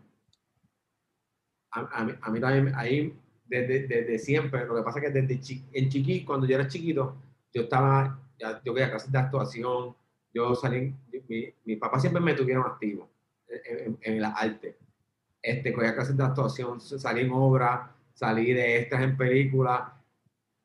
[1.72, 5.10] a, a mí, a mí también, ahí, desde, desde siempre, lo que pasa es que
[5.20, 7.16] desde chi- en chiqui, cuando yo era chiquito,
[7.52, 9.96] yo estaba, ya, yo quería clases de actuación,
[10.32, 10.94] yo salí,
[11.28, 13.08] mi, mi papá siempre me tuvieron activo
[13.48, 14.76] en, en, en la arte.
[15.42, 19.80] Este, cogía clases de actuación, salí en obras, salí de extras en películas,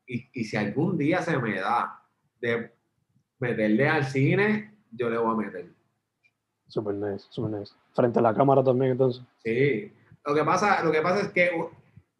[0.08, 2.02] y, y si algún día se me da
[2.40, 2.72] de
[3.38, 5.70] meterle al cine, yo le voy a meter.
[6.66, 7.72] Super nice, super nice.
[7.94, 9.22] Frente a la cámara también, entonces.
[9.44, 9.92] Sí.
[10.24, 11.50] Lo que pasa, lo que pasa es que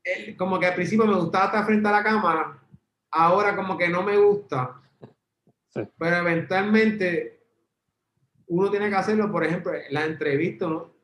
[0.05, 2.62] él, como que al principio me gustaba estar frente a la cámara,
[3.11, 4.81] ahora como que no me gusta.
[5.68, 5.81] Sí.
[5.98, 7.40] Pero eventualmente
[8.46, 10.94] uno tiene que hacerlo, por ejemplo, la entrevista, ¿no?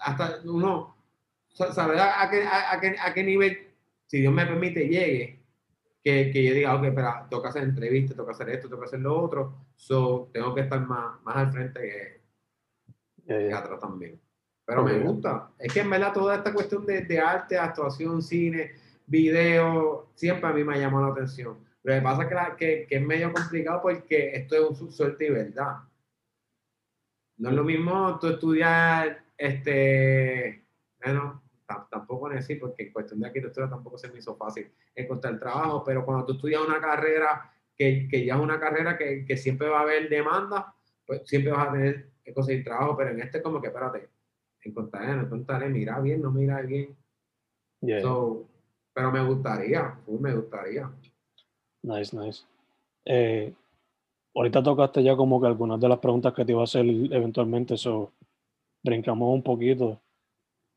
[0.00, 0.96] Hasta uno
[1.48, 3.58] sa- saber a, a qué, a, a qué, a qué nivel,
[4.06, 5.37] si Dios me permite, llegue,
[6.02, 6.82] que, que yo diga, ok,
[7.28, 10.80] tengo que hacer entrevistas, que hacer esto, que hacer lo otro, so, tengo que estar
[10.86, 12.18] más, más al frente que,
[13.26, 13.48] Yeah, yeah.
[13.48, 14.18] teatro también.
[14.64, 15.50] Pero me gusta.
[15.58, 18.72] Es que en verdad toda esta cuestión de, de arte, actuación, cine,
[19.06, 21.58] video, siempre a mí me ha llamado la atención.
[21.82, 24.76] Lo que pasa es que, la- que, que es medio complicado porque esto es un
[24.76, 25.76] su- suerte y verdad.
[27.38, 30.64] No es lo mismo tú estudiar, este,
[31.04, 35.38] bueno, tam- tampoco decir, porque en cuestión de arquitectura tampoco se me hizo fácil encontrar
[35.38, 39.36] trabajo, pero cuando tú estudias una carrera que, que ya es una carrera que, que
[39.36, 40.74] siempre va a haber demanda,
[41.06, 44.08] pues siempre vas a tener que conseguir trabajo, pero en este como que, espérate,
[44.62, 46.96] encontraré, no encontraré, mira bien, no mira bien.
[47.80, 48.02] Yeah, yeah.
[48.02, 48.48] So,
[48.92, 50.90] pero me gustaría, me gustaría.
[51.82, 52.44] Nice, nice.
[53.04, 53.54] Eh,
[54.34, 57.74] ahorita tocaste ya como que algunas de las preguntas que te iba a hacer eventualmente,
[57.74, 58.12] eso
[58.82, 60.00] brincamos un poquito.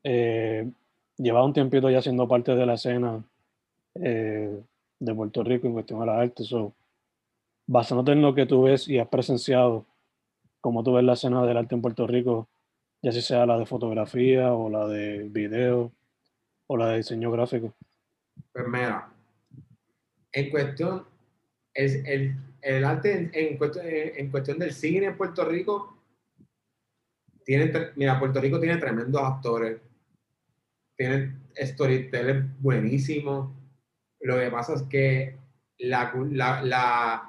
[0.04, 0.71] Eh,
[1.21, 3.23] llevas un tiempito ya siendo parte de la escena
[3.95, 4.62] eh,
[4.99, 6.73] de Puerto Rico en cuestión a la arte, so,
[7.67, 9.86] basándote en lo que tú ves y has presenciado,
[10.60, 12.47] cómo tú ves la escena del arte en Puerto Rico,
[13.01, 15.91] ya si sea la de fotografía o la de video
[16.67, 17.73] o la de diseño gráfico.
[18.53, 19.10] Pues mira,
[20.31, 21.05] en cuestión,
[21.73, 25.97] es el, el arte en, cuestión, del cine en Puerto Rico,
[27.43, 29.79] tiene, mira, Puerto Rico tiene tremendos actores,
[31.02, 33.50] tiene storytellers buenísimos.
[34.20, 35.36] Lo que pasa es que
[35.80, 37.28] la, la, la-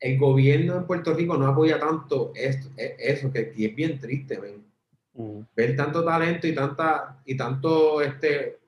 [0.00, 4.38] el gobierno en Puerto Rico no apoya tanto esto, e- eso, que, es bien triste,
[4.38, 4.64] ven
[5.12, 8.60] Mm, ver tanto talento y tanta y tanto este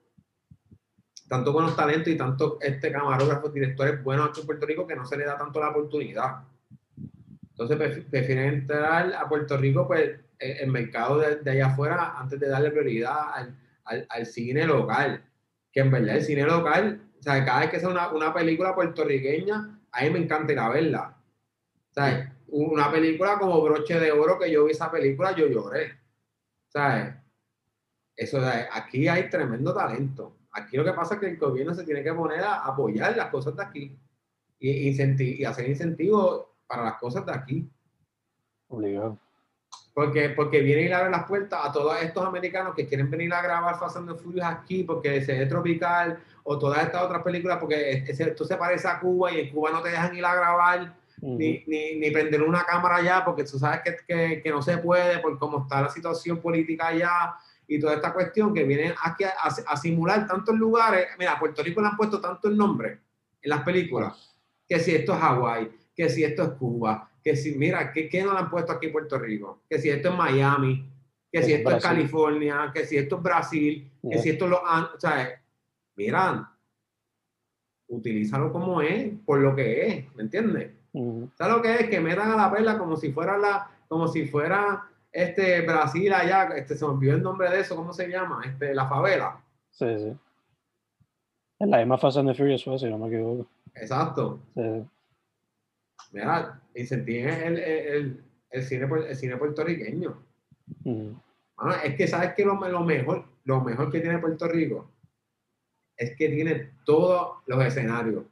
[1.28, 5.06] tanto buenos talentos y tanto este camarógrafos, directores buenos aquí en Puerto Rico que no
[5.06, 6.42] se le da tanto la oportunidad.
[7.50, 12.18] Entonces pref- prefieren entrar a Puerto Rico pues el, el mercado de, de allá afuera
[12.18, 15.24] antes de darle prioridad al, al, al cine local.
[15.72, 18.74] Que en verdad el cine local, o sea, cada vez que sea una, una película
[18.74, 21.16] puertorriqueña, a mí me encanta ir a verla.
[21.90, 26.02] O sea, una película como Broche de Oro que yo vi esa película, yo lloré.
[26.72, 27.14] ¿sabes?
[28.16, 28.40] Eso
[28.72, 30.38] aquí hay tremendo talento.
[30.52, 33.30] Aquí lo que pasa es que el gobierno se tiene que poner a apoyar las
[33.30, 33.98] cosas de aquí
[34.58, 37.70] y, y hacer incentivos para las cosas de aquí.
[38.68, 39.18] obligado.
[39.94, 43.32] Porque, porque vienen y le abren las puertas a todos estos americanos que quieren venir
[43.34, 47.22] a grabar Fast and the Furious aquí porque se ve tropical o todas estas otras
[47.22, 50.16] películas porque es- es- esto se parece a Cuba y en Cuba no te dejan
[50.16, 54.40] ir a grabar ni, ni, ni prender una cámara allá porque tú sabes que, que,
[54.42, 57.34] que no se puede por cómo está la situación política allá
[57.68, 61.08] y toda esta cuestión que vienen aquí a, a- a simular tantos lugares.
[61.18, 62.98] Mira, a Puerto Rico le han puesto tantos nombres
[63.42, 64.34] en las películas,
[64.66, 68.22] que si esto es Hawái, que si esto es Cuba, que si, mira, ¿qué, qué
[68.22, 69.62] no le han puesto aquí en Puerto Rico?
[69.68, 70.88] Que si esto es Miami,
[71.30, 71.82] que si Es esto es.
[71.82, 74.58] California, que si esto es Brasil, que si esto es lo...
[74.58, 75.40] O sea,
[75.96, 76.46] miran,
[77.88, 80.72] utilízalo como es, por lo que es, ¿me entiendes?
[81.36, 81.88] ¿Sabes lo que es?
[81.88, 86.48] Que metan a la perla como si fuera la, como si fuera este Brasil allá,
[86.56, 88.42] este, se me olvidó el nombre de eso, ¿cómo se llama?
[88.44, 89.40] Este, la favela.
[89.70, 90.16] Sí, sí.
[91.58, 93.46] Es la misma Fast and the Furious fue, si no me equivoco.
[93.74, 94.40] Exacto.
[94.54, 94.84] Sí.
[96.12, 100.22] Mira, incentiven el, el, el, cine, el cine puertorriqueño.
[101.84, 104.90] Es que sabes que lo, lo mejor, lo mejor que tiene Puerto Rico
[105.96, 108.24] es que tiene todos los escenarios.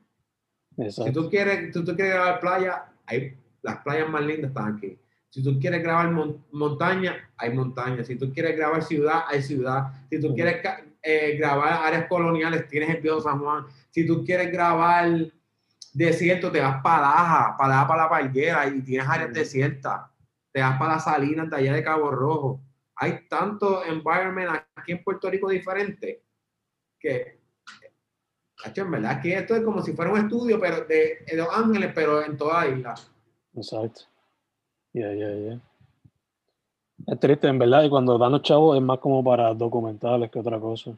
[1.06, 4.98] Si tú quieres, tú, tú quieres grabar playa, hay, las playas más lindas están aquí.
[5.28, 8.02] Si tú quieres grabar mon- montaña, hay montaña.
[8.02, 9.92] Si tú quieres grabar ciudad, hay ciudad.
[10.10, 10.56] Si tú quieres
[11.02, 13.66] eh, grabar áreas coloniales, tienes el viejo San Juan.
[13.90, 15.06] Si tú quieres grabar
[15.92, 20.02] desierto, te vas para Laja, para para la Palguera y tienes áreas desiertas.
[20.52, 22.60] Te vas para las salinas de allá de Cabo Rojo.
[22.96, 26.22] Hay tanto environment aquí en Puerto Rico diferente
[26.98, 27.40] que
[28.74, 31.92] en verdad que esto es como si fuera un estudio pero de, de Los Ángeles,
[31.94, 32.94] pero en toda la isla.
[33.54, 34.02] Exacto.
[34.92, 35.60] Ya, ya, ya.
[37.06, 40.38] Es triste, en verdad, y cuando dan los chavos es más como para documentales que
[40.38, 40.92] otra cosa.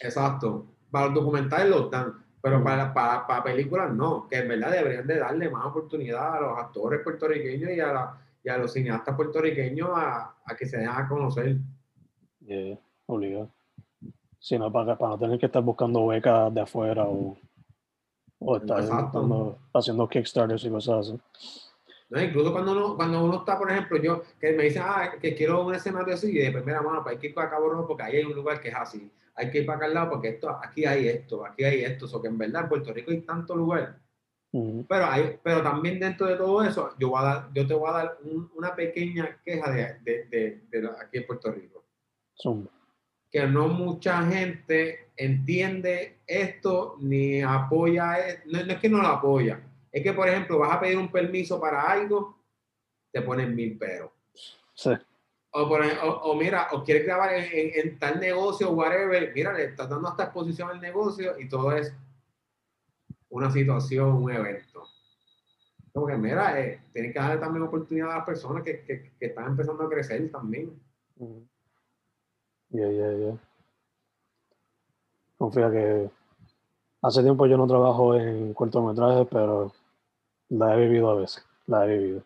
[0.00, 0.66] Exacto.
[0.90, 5.06] Para los documentales los dan, pero para, para, para películas no, que en verdad deberían
[5.06, 9.14] de darle más oportunidad a los actores puertorriqueños y a, la- y a los cineastas
[9.14, 11.56] puertorriqueños a, a que se den a conocer.
[12.40, 13.50] Ya, obligado.
[14.38, 17.36] Si no, para, para no tener que estar buscando becas de afuera o,
[18.38, 18.82] o estar
[19.74, 21.20] haciendo Kickstarters y cosas así.
[22.08, 22.22] ¿no?
[22.22, 25.66] Incluso cuando uno, cuando uno está, por ejemplo, yo, que me dicen, ah, que quiero
[25.66, 28.24] un escenario así, y después, mira, mano, que ir para Cabo Rojo porque ahí hay
[28.24, 29.10] un lugar que es así.
[29.34, 32.06] Hay que ir para acá al lado porque esto, aquí hay esto, aquí hay esto.
[32.12, 33.88] O que en verdad en Puerto Rico hay tantos lugares.
[34.52, 34.84] Ujú.
[34.88, 37.88] Pero, hay, pero también dentro de todo eso, yo, voy a dar, yo te voy
[37.88, 41.84] a dar un- una pequeña queja de, de, de, de la- aquí en Puerto Rico.
[42.36, 42.70] Zumba.
[43.30, 49.06] Que no mucha gente entiende esto ni apoya, e- no, no es que no lo
[49.06, 49.60] apoya,
[49.92, 52.36] es que, por ejemplo, vas a pedir un permiso para algo,
[53.12, 54.10] te ponen mil peros.
[54.74, 54.90] Sí,
[55.52, 59.64] O, o, o mira, o quieres grabar en, en- en tal negocio, whatever, mira, le
[59.64, 61.92] estás dando esta exposición al negocio y todo es
[63.30, 64.84] una situación, un evento.
[65.92, 69.26] Como que, mira, eh, tienen que darle también oportunidad a las personas que, que, que
[69.26, 70.72] están empezando a crecer también.
[72.68, 73.36] Ya, ya, ya.
[75.36, 76.10] Confía que
[77.02, 79.72] hace tiempo yo no trabajo en cortometrajes, pero
[80.50, 81.44] la he vivido a veces.
[81.66, 82.22] La he vivido.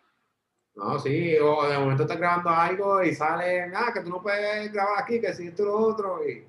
[0.77, 4.73] No, sí, o de momento estás grabando algo y sale, ah, que tú no puedes
[4.73, 6.45] grabar aquí, que si esto lo otro, y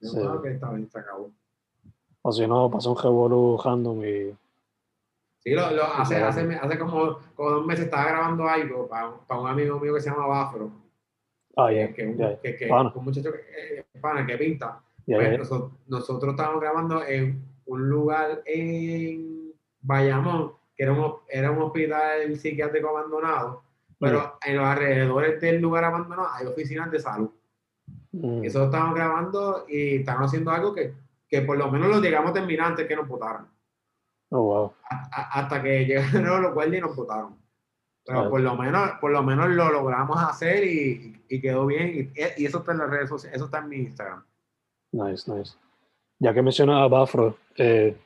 [0.00, 0.18] Sí.
[0.22, 1.30] "Ah, que está bien, se acabó.
[2.22, 4.36] O si no, pasa un revolú random y
[5.38, 9.40] Sí, lo, lo- hace, hace, hace como, como dos meses estaba grabando algo para, para
[9.40, 10.70] un amigo mío que se llama Bafro,
[11.56, 14.80] Ah, que, ya, que, que, que- un muchacho que, eh, pana, que pinta.
[15.06, 15.38] Pues
[15.86, 22.88] nosotros estábamos grabando en un lugar en Bayamón, que era un, era un hospital psiquiátrico
[22.90, 23.62] abandonado,
[23.98, 27.30] pero en los alrededores del lugar abandonado hay oficinas de salud.
[28.12, 30.92] Mm, Y nosotros estábamos grabando y estábamos haciendo algo que,
[31.28, 33.46] que por lo menos lo llegamos a terminar antes que nos votaran.
[34.30, 34.72] Oh, wow.
[34.90, 37.36] A- a- hasta que llegaron los guardias y nos votaron.
[38.04, 42.12] Pero por lo menos, por lo menos lo logramos hacer y, y quedó bien.
[42.14, 44.22] Y, y eso está en las redes sociales, eso está en mi Instagram.
[44.92, 45.54] Nice, nice.
[46.20, 47.96] Ya que mencionas a Bafro, eh,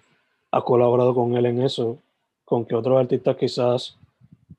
[0.53, 1.99] has colaborado con él en eso.
[2.51, 3.97] ¿Con qué otros artistas quizás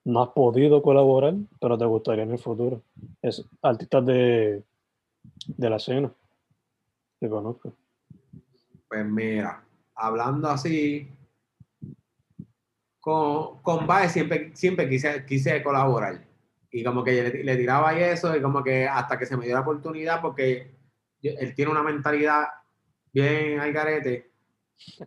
[0.06, 2.82] no has podido colaborar, pero te gustaría en el futuro?
[3.22, 4.64] Es artistas de,
[5.46, 6.10] de la escena
[7.20, 7.74] que conozco.
[8.88, 9.62] Pues mira,
[9.94, 11.10] hablando así,
[13.02, 16.26] con, con Bae siempre, siempre quise, quise colaborar.
[16.72, 19.56] Y como que le, tiraba y eso, y como que hasta que se me dio
[19.56, 20.72] la oportunidad, porque
[21.22, 22.46] él tiene una mentalidad
[23.12, 24.31] bien al garete,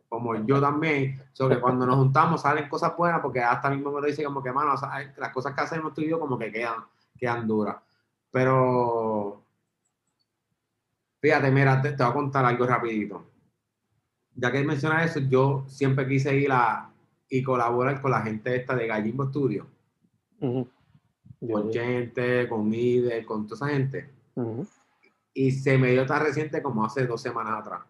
[0.09, 4.01] como yo también, so que cuando nos juntamos salen cosas buenas, porque hasta mismo me
[4.01, 6.39] lo dice como que, mano, o sea, las cosas que hacemos tú y yo como
[6.39, 6.85] que quedan,
[7.19, 7.77] quedan duras.
[8.31, 9.43] Pero,
[11.21, 13.35] fíjate, mira, te, te voy a contar algo rapidito
[14.35, 16.91] ya que mencionas eso, yo siempre quise ir a
[17.29, 19.67] y colaborar con la gente esta de Gallimbo Studio,
[20.39, 24.11] con gente, con Ide, con toda esa gente.
[25.33, 27.83] Y se me dio tan reciente como hace dos semanas atrás.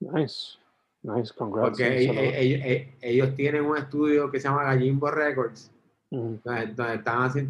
[0.00, 0.58] Nice.
[1.04, 1.68] Nice, congrats.
[1.68, 5.70] Porque Sí, ellos, se ellos- ellos tienen un estudio que se llama Gallimbo Records,
[6.10, 6.40] Ujú.
[6.42, 7.46] donde, donde están así,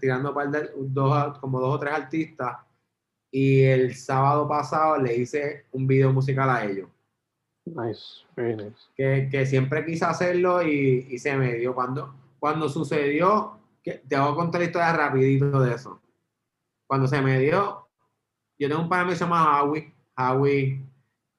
[0.00, 2.58] tirando par de- dos, como dos o tres artistas.
[3.30, 6.88] Y el sábado pasado le hice un video musical a ellos.
[7.64, 8.76] Nice, very nice.
[8.96, 11.74] que, que siempre quise hacerlo y, y se me dio.
[11.74, 16.00] Cuando, cuando sucedió, que, te voy a contar la historia rapidito de eso.
[16.88, 17.88] Cuando se me dio,
[18.58, 19.92] yo tengo un pana que se llama Howie.
[20.16, 20.84] Howie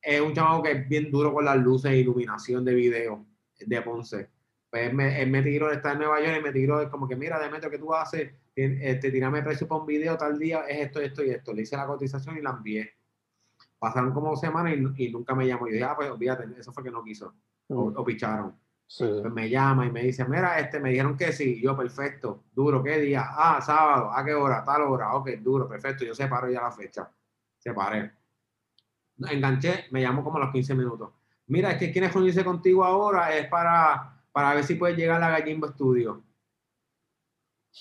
[0.03, 3.25] es un chamaco que es bien duro con las luces e iluminación de video
[3.59, 4.29] de Ponce.
[4.69, 7.15] Pues él me, él me tiró, está en Nueva York y me tiró como que
[7.15, 8.33] mira, Demetrio, ¿qué tú haces?
[8.55, 11.53] Este, tirame precio para un video tal día, es esto, esto y esto.
[11.53, 12.91] Le hice la cotización y la envié.
[13.79, 15.67] Pasaron como dos semanas y, y nunca me llamó.
[15.67, 17.33] Yo dije, ah, pues olvídate, eso fue que no quiso.
[17.67, 18.55] O, o picharon.
[18.85, 19.05] Sí.
[19.21, 21.61] Pues me llama y me dice, mira, este, me dijeron que sí.
[21.61, 22.43] Yo, perfecto.
[22.53, 23.25] Duro, ¿qué día?
[23.29, 24.11] Ah, sábado.
[24.11, 24.63] ¿A qué hora?
[24.63, 25.13] Tal hora.
[25.13, 26.05] Ok, duro, perfecto.
[26.05, 27.09] Yo separo ya la fecha.
[27.57, 28.22] Separé.
[29.19, 31.11] Enganché, me llamó como a los 15 minutos.
[31.47, 35.29] Mira, es que quienes reunirse contigo ahora es para, para ver si puedes llegar a
[35.29, 36.23] la Gallimbo Studio.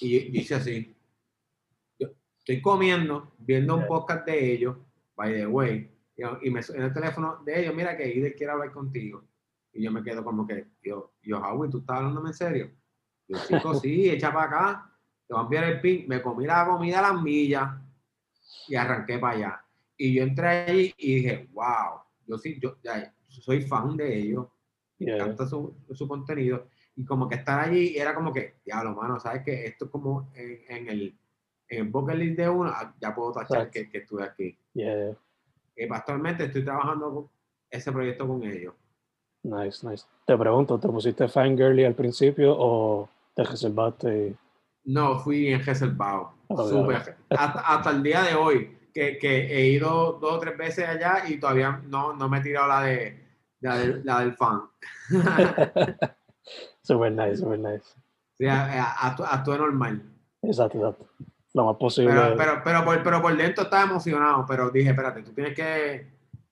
[0.00, 0.96] Y yo, hice así.
[1.98, 2.08] Yo
[2.38, 4.76] estoy comiendo, viendo un podcast de ellos,
[5.14, 5.90] by the way,
[6.42, 9.24] y, me suena el teléfono de ellos, mira que Ider quiere hablar contigo.
[9.72, 12.70] Y yo me quedo como que, yo, yo, Howie, ¿tú estás hablándome en serio?
[13.26, 14.92] Yo, chico, sí, echa para acá,
[15.26, 16.06] te voy a enviar el pin.
[16.08, 17.70] Me comí la comida a las millas
[18.68, 19.64] y arranqué para allá.
[19.96, 24.46] Y yo entré allí y dije, wow, yo sí, yo, ya, soy fan de ellos,
[24.98, 25.16] me Yeah.
[25.16, 26.68] encanta su, su contenido.
[26.94, 30.30] Y como que estar allí era como que, diablo, mano, ¿sabes que Esto es como
[30.34, 31.18] en, en el,
[31.68, 34.56] en el bucket list de uno, ah, ya puedo tachar que, que estuve aquí.
[34.74, 35.10] Yeah,
[35.76, 37.28] Y pues, actualmente estoy trabajando con
[37.70, 38.74] ese proyecto con ellos.
[39.42, 40.04] nice, nice.
[40.26, 44.28] Te pregunto, ¿te pusiste fangirly al principio o te reservaste?
[44.28, 44.36] y-
[44.84, 46.34] No, fui en reservado.
[46.48, 47.16] Oh, súper.
[47.30, 51.24] Hasta, hasta el día de hoy, que, que he ido dos o tres veces allá
[51.28, 53.20] y todavía no, no me he tirado la, de,
[53.60, 54.62] la, del- la del fan.
[56.82, 57.84] super nice, super nice.
[58.38, 60.02] Sí, a- a- actú- actué normal.
[60.42, 61.06] Exacto, exacto.
[61.54, 62.12] Lo más posible.
[62.12, 66.06] Pero, pero, pero, por, pero por dentro estaba emocionado, pero dije, espérate, tú tienes que,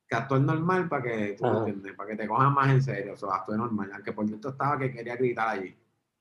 [0.07, 3.15] que actuar normal para que, tú me entiendes, para que te cojan más en serio.
[3.15, 5.75] O sea, actué normal, aunque por dentro estaba que quería gritar allí.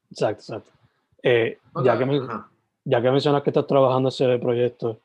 [0.09, 0.71] Exacto, exacto.
[1.21, 2.49] Eh, ya, que Ajá.
[2.85, 5.01] ya que mencionas que estás trabajando ese proyecto,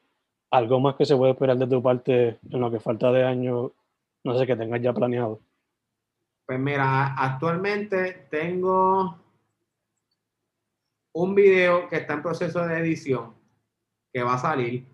[0.55, 3.73] ¿algo más que se puede esperar de tu parte en lo que falta de año?
[4.23, 5.41] No sé, que tengas ya planeado.
[6.47, 9.19] Pues mira, actualmente tengo
[11.13, 13.35] un video que está en proceso de edición,
[14.13, 14.87] que va a salir.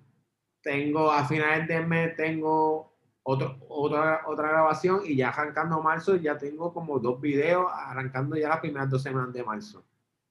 [0.62, 6.38] Tengo a finales de mes, tengo otro, otra, otra grabación y ya arrancando marzo ya
[6.38, 9.84] tengo como dos videos, arrancando ya las primeras dos semanas de marzo.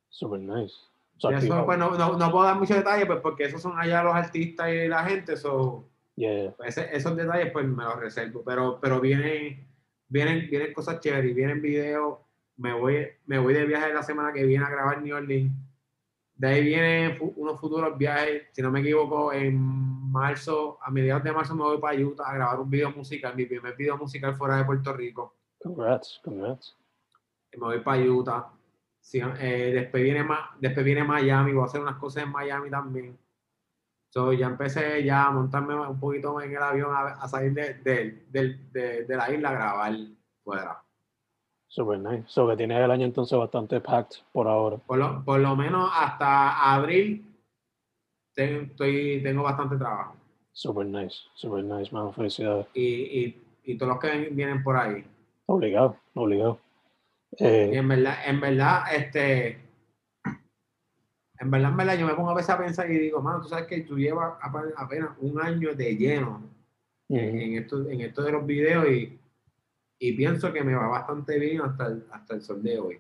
[0.10, 0.89] Super nice.
[1.22, 4.16] Eso, pues, no, no, no puedo dar muchos detalles pues, porque esos son allá los
[4.16, 5.90] artistas y la gente, so,
[6.20, 9.66] Yeah, pues, esos detalles pues me los reservo, pero, pero vienen,
[10.10, 12.18] vienen, vienen cosas chéveres, vienen videos,
[12.58, 15.54] me voy, me voy de viaje la semana que viene a grabar New Orleans,
[16.36, 19.56] de ahí vienen unos futuros viajes, si no me equivoco, en
[20.12, 23.46] marzo, a mediados de marzo me voy para Utah a grabar un video musical, mi
[23.46, 26.76] primer video musical fuera de Puerto Rico, congrats, congrats.
[27.54, 28.52] me voy para Utah,
[29.02, 32.70] Sí, eh, después, viene, Ma- después viene Miami, voy a hacer unas cosas en Miami
[32.70, 33.18] también.
[34.12, 37.74] So, ya empecé ya a montarme un poquito en el avión a, a salir de,
[37.76, 38.24] de-
[38.72, 39.94] de- de la isla a grabar
[40.44, 40.84] fuera.
[41.68, 42.24] Super nice.
[42.28, 44.78] So que tienes el año entonces bastante packed por ahora.
[44.78, 47.26] Por lo, por lo menos hasta abril
[48.34, 50.16] ten- estoy, tengo bastante trabajo.
[50.52, 52.12] Super nice, super nice, mano.
[52.12, 52.66] Felicidades.
[52.74, 55.06] Y, y, y todos los que vienen por ahí.
[55.46, 56.60] Obligado, obligado.
[57.38, 59.48] Y Eh, en verdad, en verdad, este,
[61.40, 63.48] en verdad, en verdad, yo me pongo a veces a pensar y digo, mano, tú
[63.48, 66.42] sabes que tú llevas ape- apenas un año de lleno
[67.08, 69.18] en, en esto, en esto de los videos y,
[70.00, 73.00] y pienso que me va bastante bien hasta el, hasta el sol de hoy.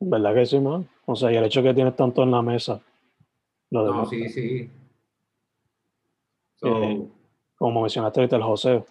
[0.00, 0.86] ¿Verdad que sí, man?
[1.06, 2.80] O sea, y el hecho que tienes tanto en la mesa.
[3.70, 4.70] Lo No, sí, sí.
[6.56, 7.08] So, Eh,
[7.56, 8.84] como mencionaste ahorita, el José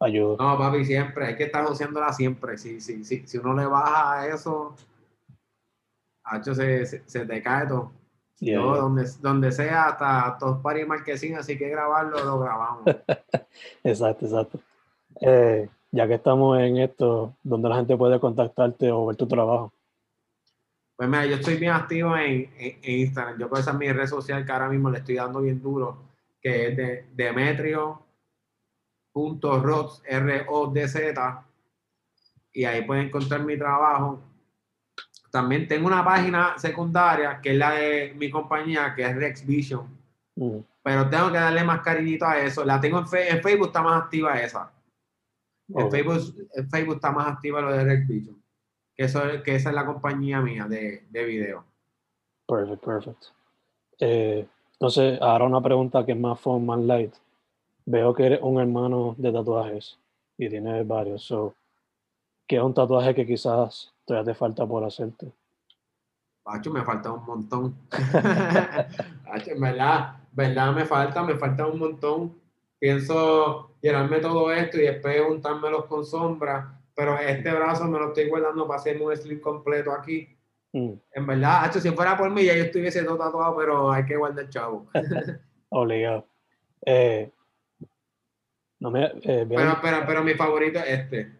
[0.00, 0.36] ayuda.
[0.38, 2.56] no, papi, siempre, hay que estar joseándola siempre.
[2.58, 4.74] Si, si, si, si uno le baja a eso,
[6.24, 7.92] hacho, se, se, se te cae todo.
[8.38, 12.82] Yeah, Yo, donde, donde sea, hasta todos paris y marquesín, así que grabarlo, lo grabamos.
[13.82, 14.58] Exacto, exacto.
[15.22, 19.72] Eh, ya que estamos en esto, donde la gente puede contactarte o ver tu trabajo.
[20.96, 23.38] Pues mira, yo estoy bien activo en, en- en Instagram.
[23.38, 25.96] Yo con esa es mi red social que ahora mismo le estoy dando bien duro,
[26.40, 28.05] que es de demetrio.rods,
[30.04, 31.42] R-O-D-Z.
[32.52, 34.20] Y ahí pueden encontrar mi trabajo.
[35.30, 39.86] También tengo una página secundaria, que es la de mi compañía, que es Rex Vision.
[40.36, 42.64] Mm, Pero tengo que darle más cariñito a eso.
[42.64, 44.72] La tengo en, Fe- en Facebook, está más activa esa.
[45.68, 45.90] En, ok.
[45.90, 48.42] Facebook, en Facebook está más activa lo de Rex Vision.
[48.94, 51.64] Que, eso, es- que esa es la compañía mía de, de video.
[52.46, 53.24] Perfect, perfect.
[53.98, 57.14] Eh, entonces, ahora una pregunta que es más fun, más light.
[57.86, 59.98] Veo que eres un hermano de tatuajes
[60.36, 61.22] y tienes varios.
[61.22, 61.54] So,
[62.46, 65.32] ¿Qué es un tatuaje que quizás todavía te falta por hacerte?
[66.44, 67.74] Pacho, me falta un montón.
[67.90, 72.34] Pacho, en verdad, verdad me falta, me falta un montón.
[72.78, 78.28] Pienso llenarme todo esto y después juntármelos con sombra, pero este brazo me lo estoy
[78.28, 80.28] guardando para hacerme un slip completo aquí.
[80.72, 84.04] Mm, En verdad, Hacho, si fuera por mí ya yo estuviese todo tatuado, pero hay
[84.06, 84.86] que guardar chavo.
[85.70, 86.26] obligado.
[86.84, 87.32] Eh,
[88.80, 91.32] no me, eh, Pero, pero, pero mi favorito es este.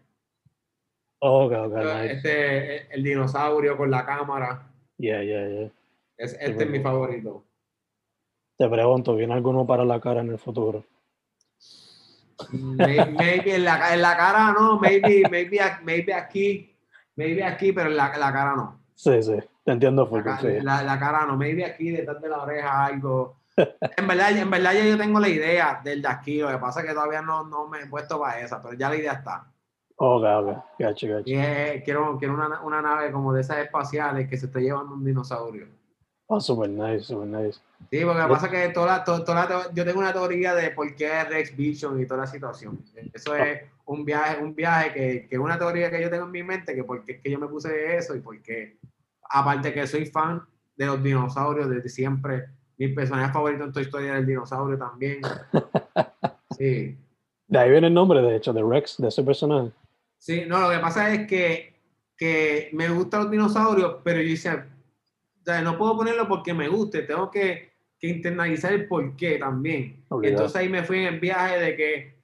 [1.19, 2.11] Oh, ok, ok, nice.
[2.13, 4.67] Este, el dinosaurio con la cámara.
[4.97, 5.71] Yeah, yeah, yeah.
[6.17, 7.43] Es, este es mi favorito.
[8.57, 10.83] Te pregunto, ¿viene alguno para la cara en el futuro?
[12.51, 16.75] May- Maybe en la, en la cara no, maybe, maybe, maybe aquí,
[17.15, 18.79] maybe aquí, pero en la, la cara no.
[18.95, 20.59] Sí, sí, te entiendo full, sí.
[20.61, 23.37] la cara no, maybe aquí detrás de la oreja algo.
[23.97, 26.81] En verdad, en verdad ya yo tengo la idea del de aquí, lo que pasa
[26.81, 29.47] es que todavía no, no me he puesto para esa, pero ya la idea está.
[29.95, 31.23] Ok, ok, gacho, gacho.
[31.25, 34.93] Y es- quiero, quiero una, una nave como de esas espaciales que se esté llevando
[34.93, 35.67] un dinosaurio.
[36.27, 37.59] Oh, super nice, super nice.
[37.89, 40.11] Sí, porque lo que pasa es que toda la, toda la teo- yo tengo una
[40.13, 42.77] teoría de por qué Rex Vision y toda la situación.
[43.13, 46.43] Eso es un viaje, un viaje que, que una teoría que yo tengo en mi
[46.43, 48.77] mente, que porque es que yo me puse eso y porque,
[49.29, 50.43] aparte que soy fan
[50.75, 55.21] de los dinosaurios desde siempre, mi personaje favorito en Toy Story era el dinosaurio también.
[56.57, 56.97] Sí.
[57.47, 59.71] De ahí viene el nombre, de hecho, de Rex, de ese personaje.
[60.17, 61.75] Sí, no, lo que pasa es que,
[62.17, 64.67] que me gustan los dinosaurios, pero yo decía,
[65.39, 67.69] o sea, no puedo ponerlo porque me guste, tengo que,
[67.99, 70.03] que internalizar el porqué también.
[70.09, 70.37] Obligado.
[70.37, 72.15] Entonces ahí me fui en el viaje de que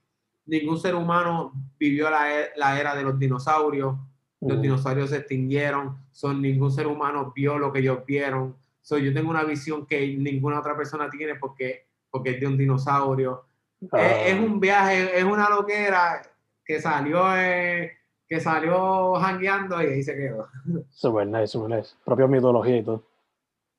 [0.48, 3.96] ningún ser humano vivió la, la era de los dinosaurios,
[4.42, 4.62] los Mm.
[4.62, 8.56] dinosaurios se extinguieron, son, ningún ser humano vio lo que ellos vieron.
[8.84, 12.58] So, yo tengo una visión que ninguna otra persona tiene porque, porque es de un
[12.58, 13.46] dinosaurio.
[13.94, 16.22] Ah, Es, es un viaje, es una loquera
[16.66, 17.94] que salió, eh,
[18.28, 20.50] que salió jangueando y ahí se quedó.
[20.92, 21.96] Super nice, super nice.
[22.04, 23.04] Propia mitología y todo.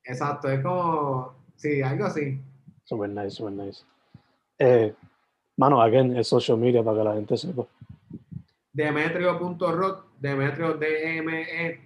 [0.05, 2.41] Exacto, es como, sí, algo así.
[2.85, 3.85] Super nice, super nice.
[4.59, 4.95] Eh,
[5.59, 7.67] mano, again, es social media para que la gente sepa.
[8.75, 11.81] Demetrio.rod, Demetrio D M E.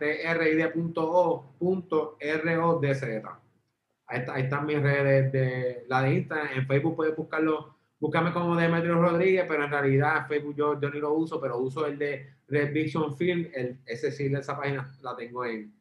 [4.07, 6.49] Ahí, está, ahí están mis redes de la de Instagram.
[6.55, 10.89] En Facebook puedes buscarlo, búscame como Demetrio Rodríguez, pero en realidad en Facebook yo, yo
[10.89, 13.49] ni lo uso, pero uso el de Red Vision Film.
[13.85, 15.79] Ese sí, esa página la tengo en,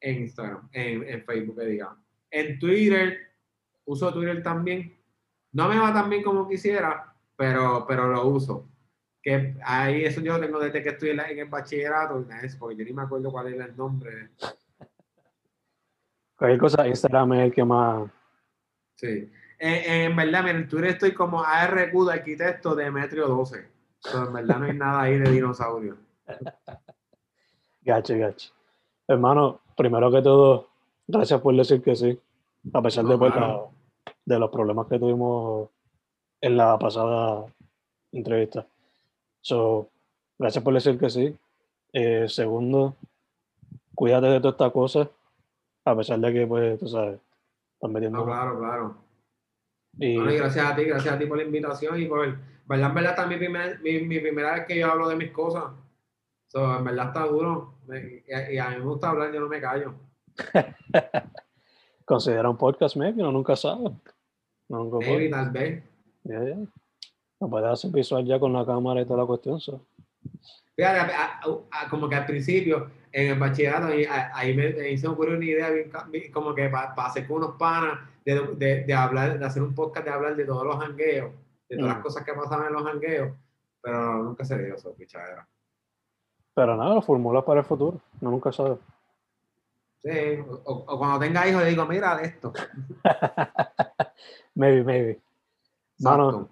[0.00, 1.96] en Instagram, en, en Facebook, que diga.
[2.32, 3.16] En Twitter,
[3.84, 4.98] uso Twitter también.
[5.52, 8.68] No me va tan bien como quisiera, pero, pero lo uso
[9.22, 12.24] que ahí eso yo tengo desde que estoy en, la- en el bachillerato,
[12.58, 14.30] porque yo ni me acuerdo cuál era el nombre.
[16.36, 18.08] Cualquier cosa, Instagram es el que más.
[18.94, 19.30] Sí.
[19.58, 23.66] En, en verdad, mira, en Twitter estoy como ARQ de arquitecto Demetrio 12.
[24.04, 25.96] Pero en verdad no hay nada ahí de dinosaurio.
[27.82, 28.52] Gacho, gacho.
[29.08, 30.68] Hermano, primero que todo,
[31.06, 32.20] gracias por decir que sí.
[32.72, 33.72] A pesar No, de, pues, claro.
[34.06, 35.70] la- de los problemas que tuvimos
[36.40, 37.46] en la pasada
[38.12, 38.64] entrevista.
[39.40, 39.88] So,
[40.38, 41.36] gracias por decir que sí.
[41.92, 42.96] Eh, segundo,
[43.94, 45.08] cuídate de todas estas cosas.
[45.84, 47.18] A pesar de que, pues, tú sabes,
[47.74, 48.18] están metiendo.
[48.18, 48.96] No, claro, claro.
[49.98, 52.36] y, Bueno, y gracias a ti, gracias a ti por la invitación y por,
[52.66, 55.16] verdad, en verdad, esta es mi, primer- mi, mi primera vez que yo hablo de
[55.16, 55.64] mis cosas.
[56.48, 57.74] So, en verdad está duro.
[57.88, 59.94] Y, y a mí me gusta hablar, yo no me callo.
[62.04, 63.90] considera un podcast, maybe, no nunca sabe.
[64.68, 64.98] No, nunca.
[65.06, 65.82] Maybe, tal vez.
[66.24, 66.56] Ya, ya.
[67.40, 69.60] Lo puedes hacer visual ya con la cámara y toda la cuestión.
[69.60, 69.80] so.
[70.76, 75.08] Fíjate, a- a- a- como que al principio, en el bachillerato, ahí, ahí me, me
[75.08, 75.90] ocurrió una idea bien
[76.32, 80.06] como que para hacer con unos panas, de, de, de hablar, de hacer un podcast
[80.06, 81.32] de hablar de todos los jangueos,
[81.68, 82.02] de todas las Mm.
[82.02, 83.32] cosas que pasaban en los jangueos,
[83.80, 85.48] pero nunca se dio eso, pichadera.
[86.54, 88.00] Pero nada, lo formulas para el futuro.
[88.20, 88.78] No nunca sabes.
[90.02, 90.10] Sí,
[90.64, 92.52] o, cuando tenga hijos le digo, mira de esto.
[94.54, 95.20] maybe, maybe.
[96.00, 96.48] Mano.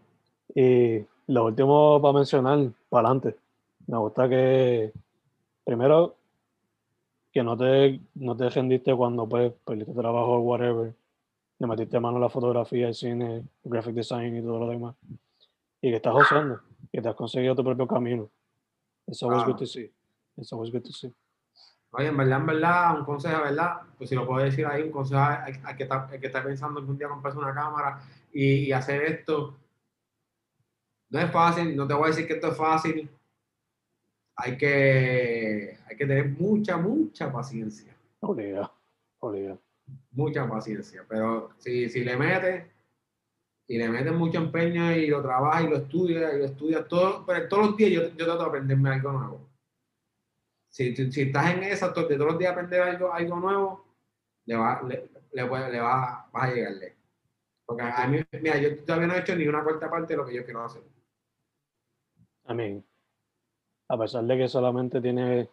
[0.59, 3.37] Y lo último para mencionar, para adelante.
[3.87, 4.91] Me gusta que,
[5.63, 6.17] primero,
[7.31, 10.95] que no te, no te rendiste cuando pues, perdiste trabajo o whatever.
[11.59, 14.95] Le metiste mano a la fotografía, el cine, graphic design y todo lo demás.
[15.83, 18.31] Y que estás gozando, que te has conseguido tu propio camino.
[19.07, 19.59] It's always good Claro.
[19.59, 19.93] to see.
[20.39, 21.13] It's always good to see.
[21.91, 23.83] Oye, en verdad, en verdad, un consejo, ¿verdad?
[23.99, 26.97] Pues si lo puedo decir ahí, un consejo al, que, está, que está pensando algún
[26.97, 28.01] día comprarse una cámara
[28.33, 29.55] y, y hacer esto.
[31.09, 33.09] No es fácil, no te voy a decir que esto es fácil.
[34.37, 37.97] Hay que, hay que tener mucha, mucha paciencia.
[38.21, 38.73] Obligado,
[39.21, 39.61] obligado.
[40.11, 41.05] Mucha paciencia.
[41.09, 42.65] Pero si, si le metes
[43.69, 47.25] y le metes mucho empeño y lo trabajas y lo estudias y lo estudias todo,
[47.25, 49.49] pero todos los días yo, yo trato de aprenderme algo nuevo.
[50.69, 53.87] Si, si, estás en esa, de todos los días aprender algo, algo nuevo,
[54.45, 55.43] le va, le, le,
[55.73, 56.97] le va, vas a llegarle.
[57.65, 60.27] Porque a mí, mira, yo todavía no he hecho ni una cuarta parte de lo
[60.27, 60.83] que yo quiero hacer.
[62.49, 62.85] I mean,
[63.89, 65.49] a pesar de que solamente tiene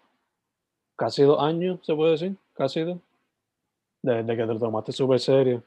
[0.96, 3.00] casi dos años, se puede decir, casi dos,
[4.02, 5.64] desde que te lo tomaste súper serio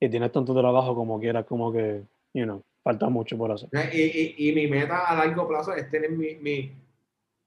[0.00, 2.02] y tienes tanto trabajo como quieras, como que,
[2.34, 3.68] you know, falta mucho por hacer.
[3.92, 6.72] Y, y, y mi meta a largo plazo es tener mi, mi,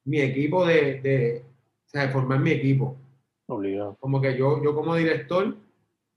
[0.05, 1.43] mi equipo de, de,
[1.85, 2.97] o sea, formar mi equipo.
[3.47, 3.97] Obligado.
[3.99, 5.57] como que yo, yo como director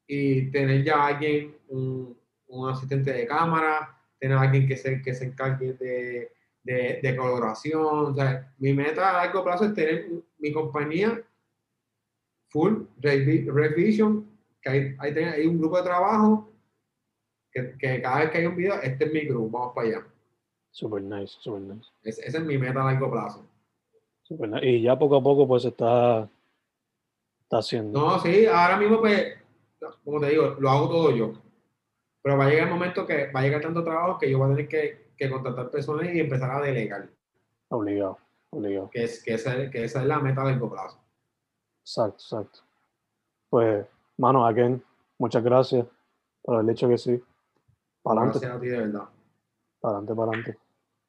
[0.07, 5.25] y tener ya alguien, un, un asistente de cámara, tener alguien que se, que se
[5.25, 6.33] encargue de,
[6.65, 7.85] de, de coloración.
[7.87, 10.07] O sea, mi meta a largo plazo es tener
[10.39, 11.23] mi compañía
[12.49, 14.27] full Red, Vi- Red Vision,
[14.63, 16.51] que hay, hay, hay un grupo de trabajo
[17.53, 20.07] que, que cada vez que hay un video, este es mi grupo, vamos para allá.
[20.71, 21.89] Super nice, super nice.
[22.03, 23.47] Es- esa es mi meta a largo plazo.
[24.23, 24.67] super nice.
[24.67, 26.29] Y ya poco a poco pues está,
[27.43, 28.01] está haciendo.
[28.01, 29.35] No, sí, ahora mismo pues,
[30.05, 31.35] como te digo, lo hago todo yo.
[32.23, 34.47] Pero va a llegar el momento que va a llegar tanto trabajo que yo voy
[34.51, 37.09] a tener que, que contratar personas y empezar a delegar.
[37.69, 38.19] Obligado,
[38.51, 38.91] obligado.
[38.91, 40.99] Que, es, que, esa, que esa es la meta a largo plazo.
[41.81, 42.61] Exacto, exacto.
[43.51, 43.87] Pues,
[44.17, 44.83] mano, again,
[45.19, 45.87] muchas gracias
[46.43, 47.23] por haber dicho que sí.
[48.03, 49.09] Para adelante, Gracias a ti de verdad.
[49.81, 50.59] para adelante, para adelante.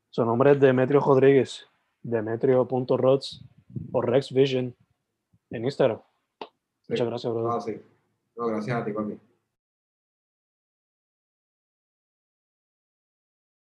[0.09, 1.67] Su nombre es Demetrio Rodríguez,
[2.03, 3.43] demetrio.rods
[3.91, 4.73] o Rex Vision
[5.49, 5.99] en Instagram.
[6.39, 6.47] Sí.
[6.89, 7.51] Muchas gracias, brother.
[7.53, 7.81] Ah, sí.
[8.37, 9.19] No, gracias a ti, papi.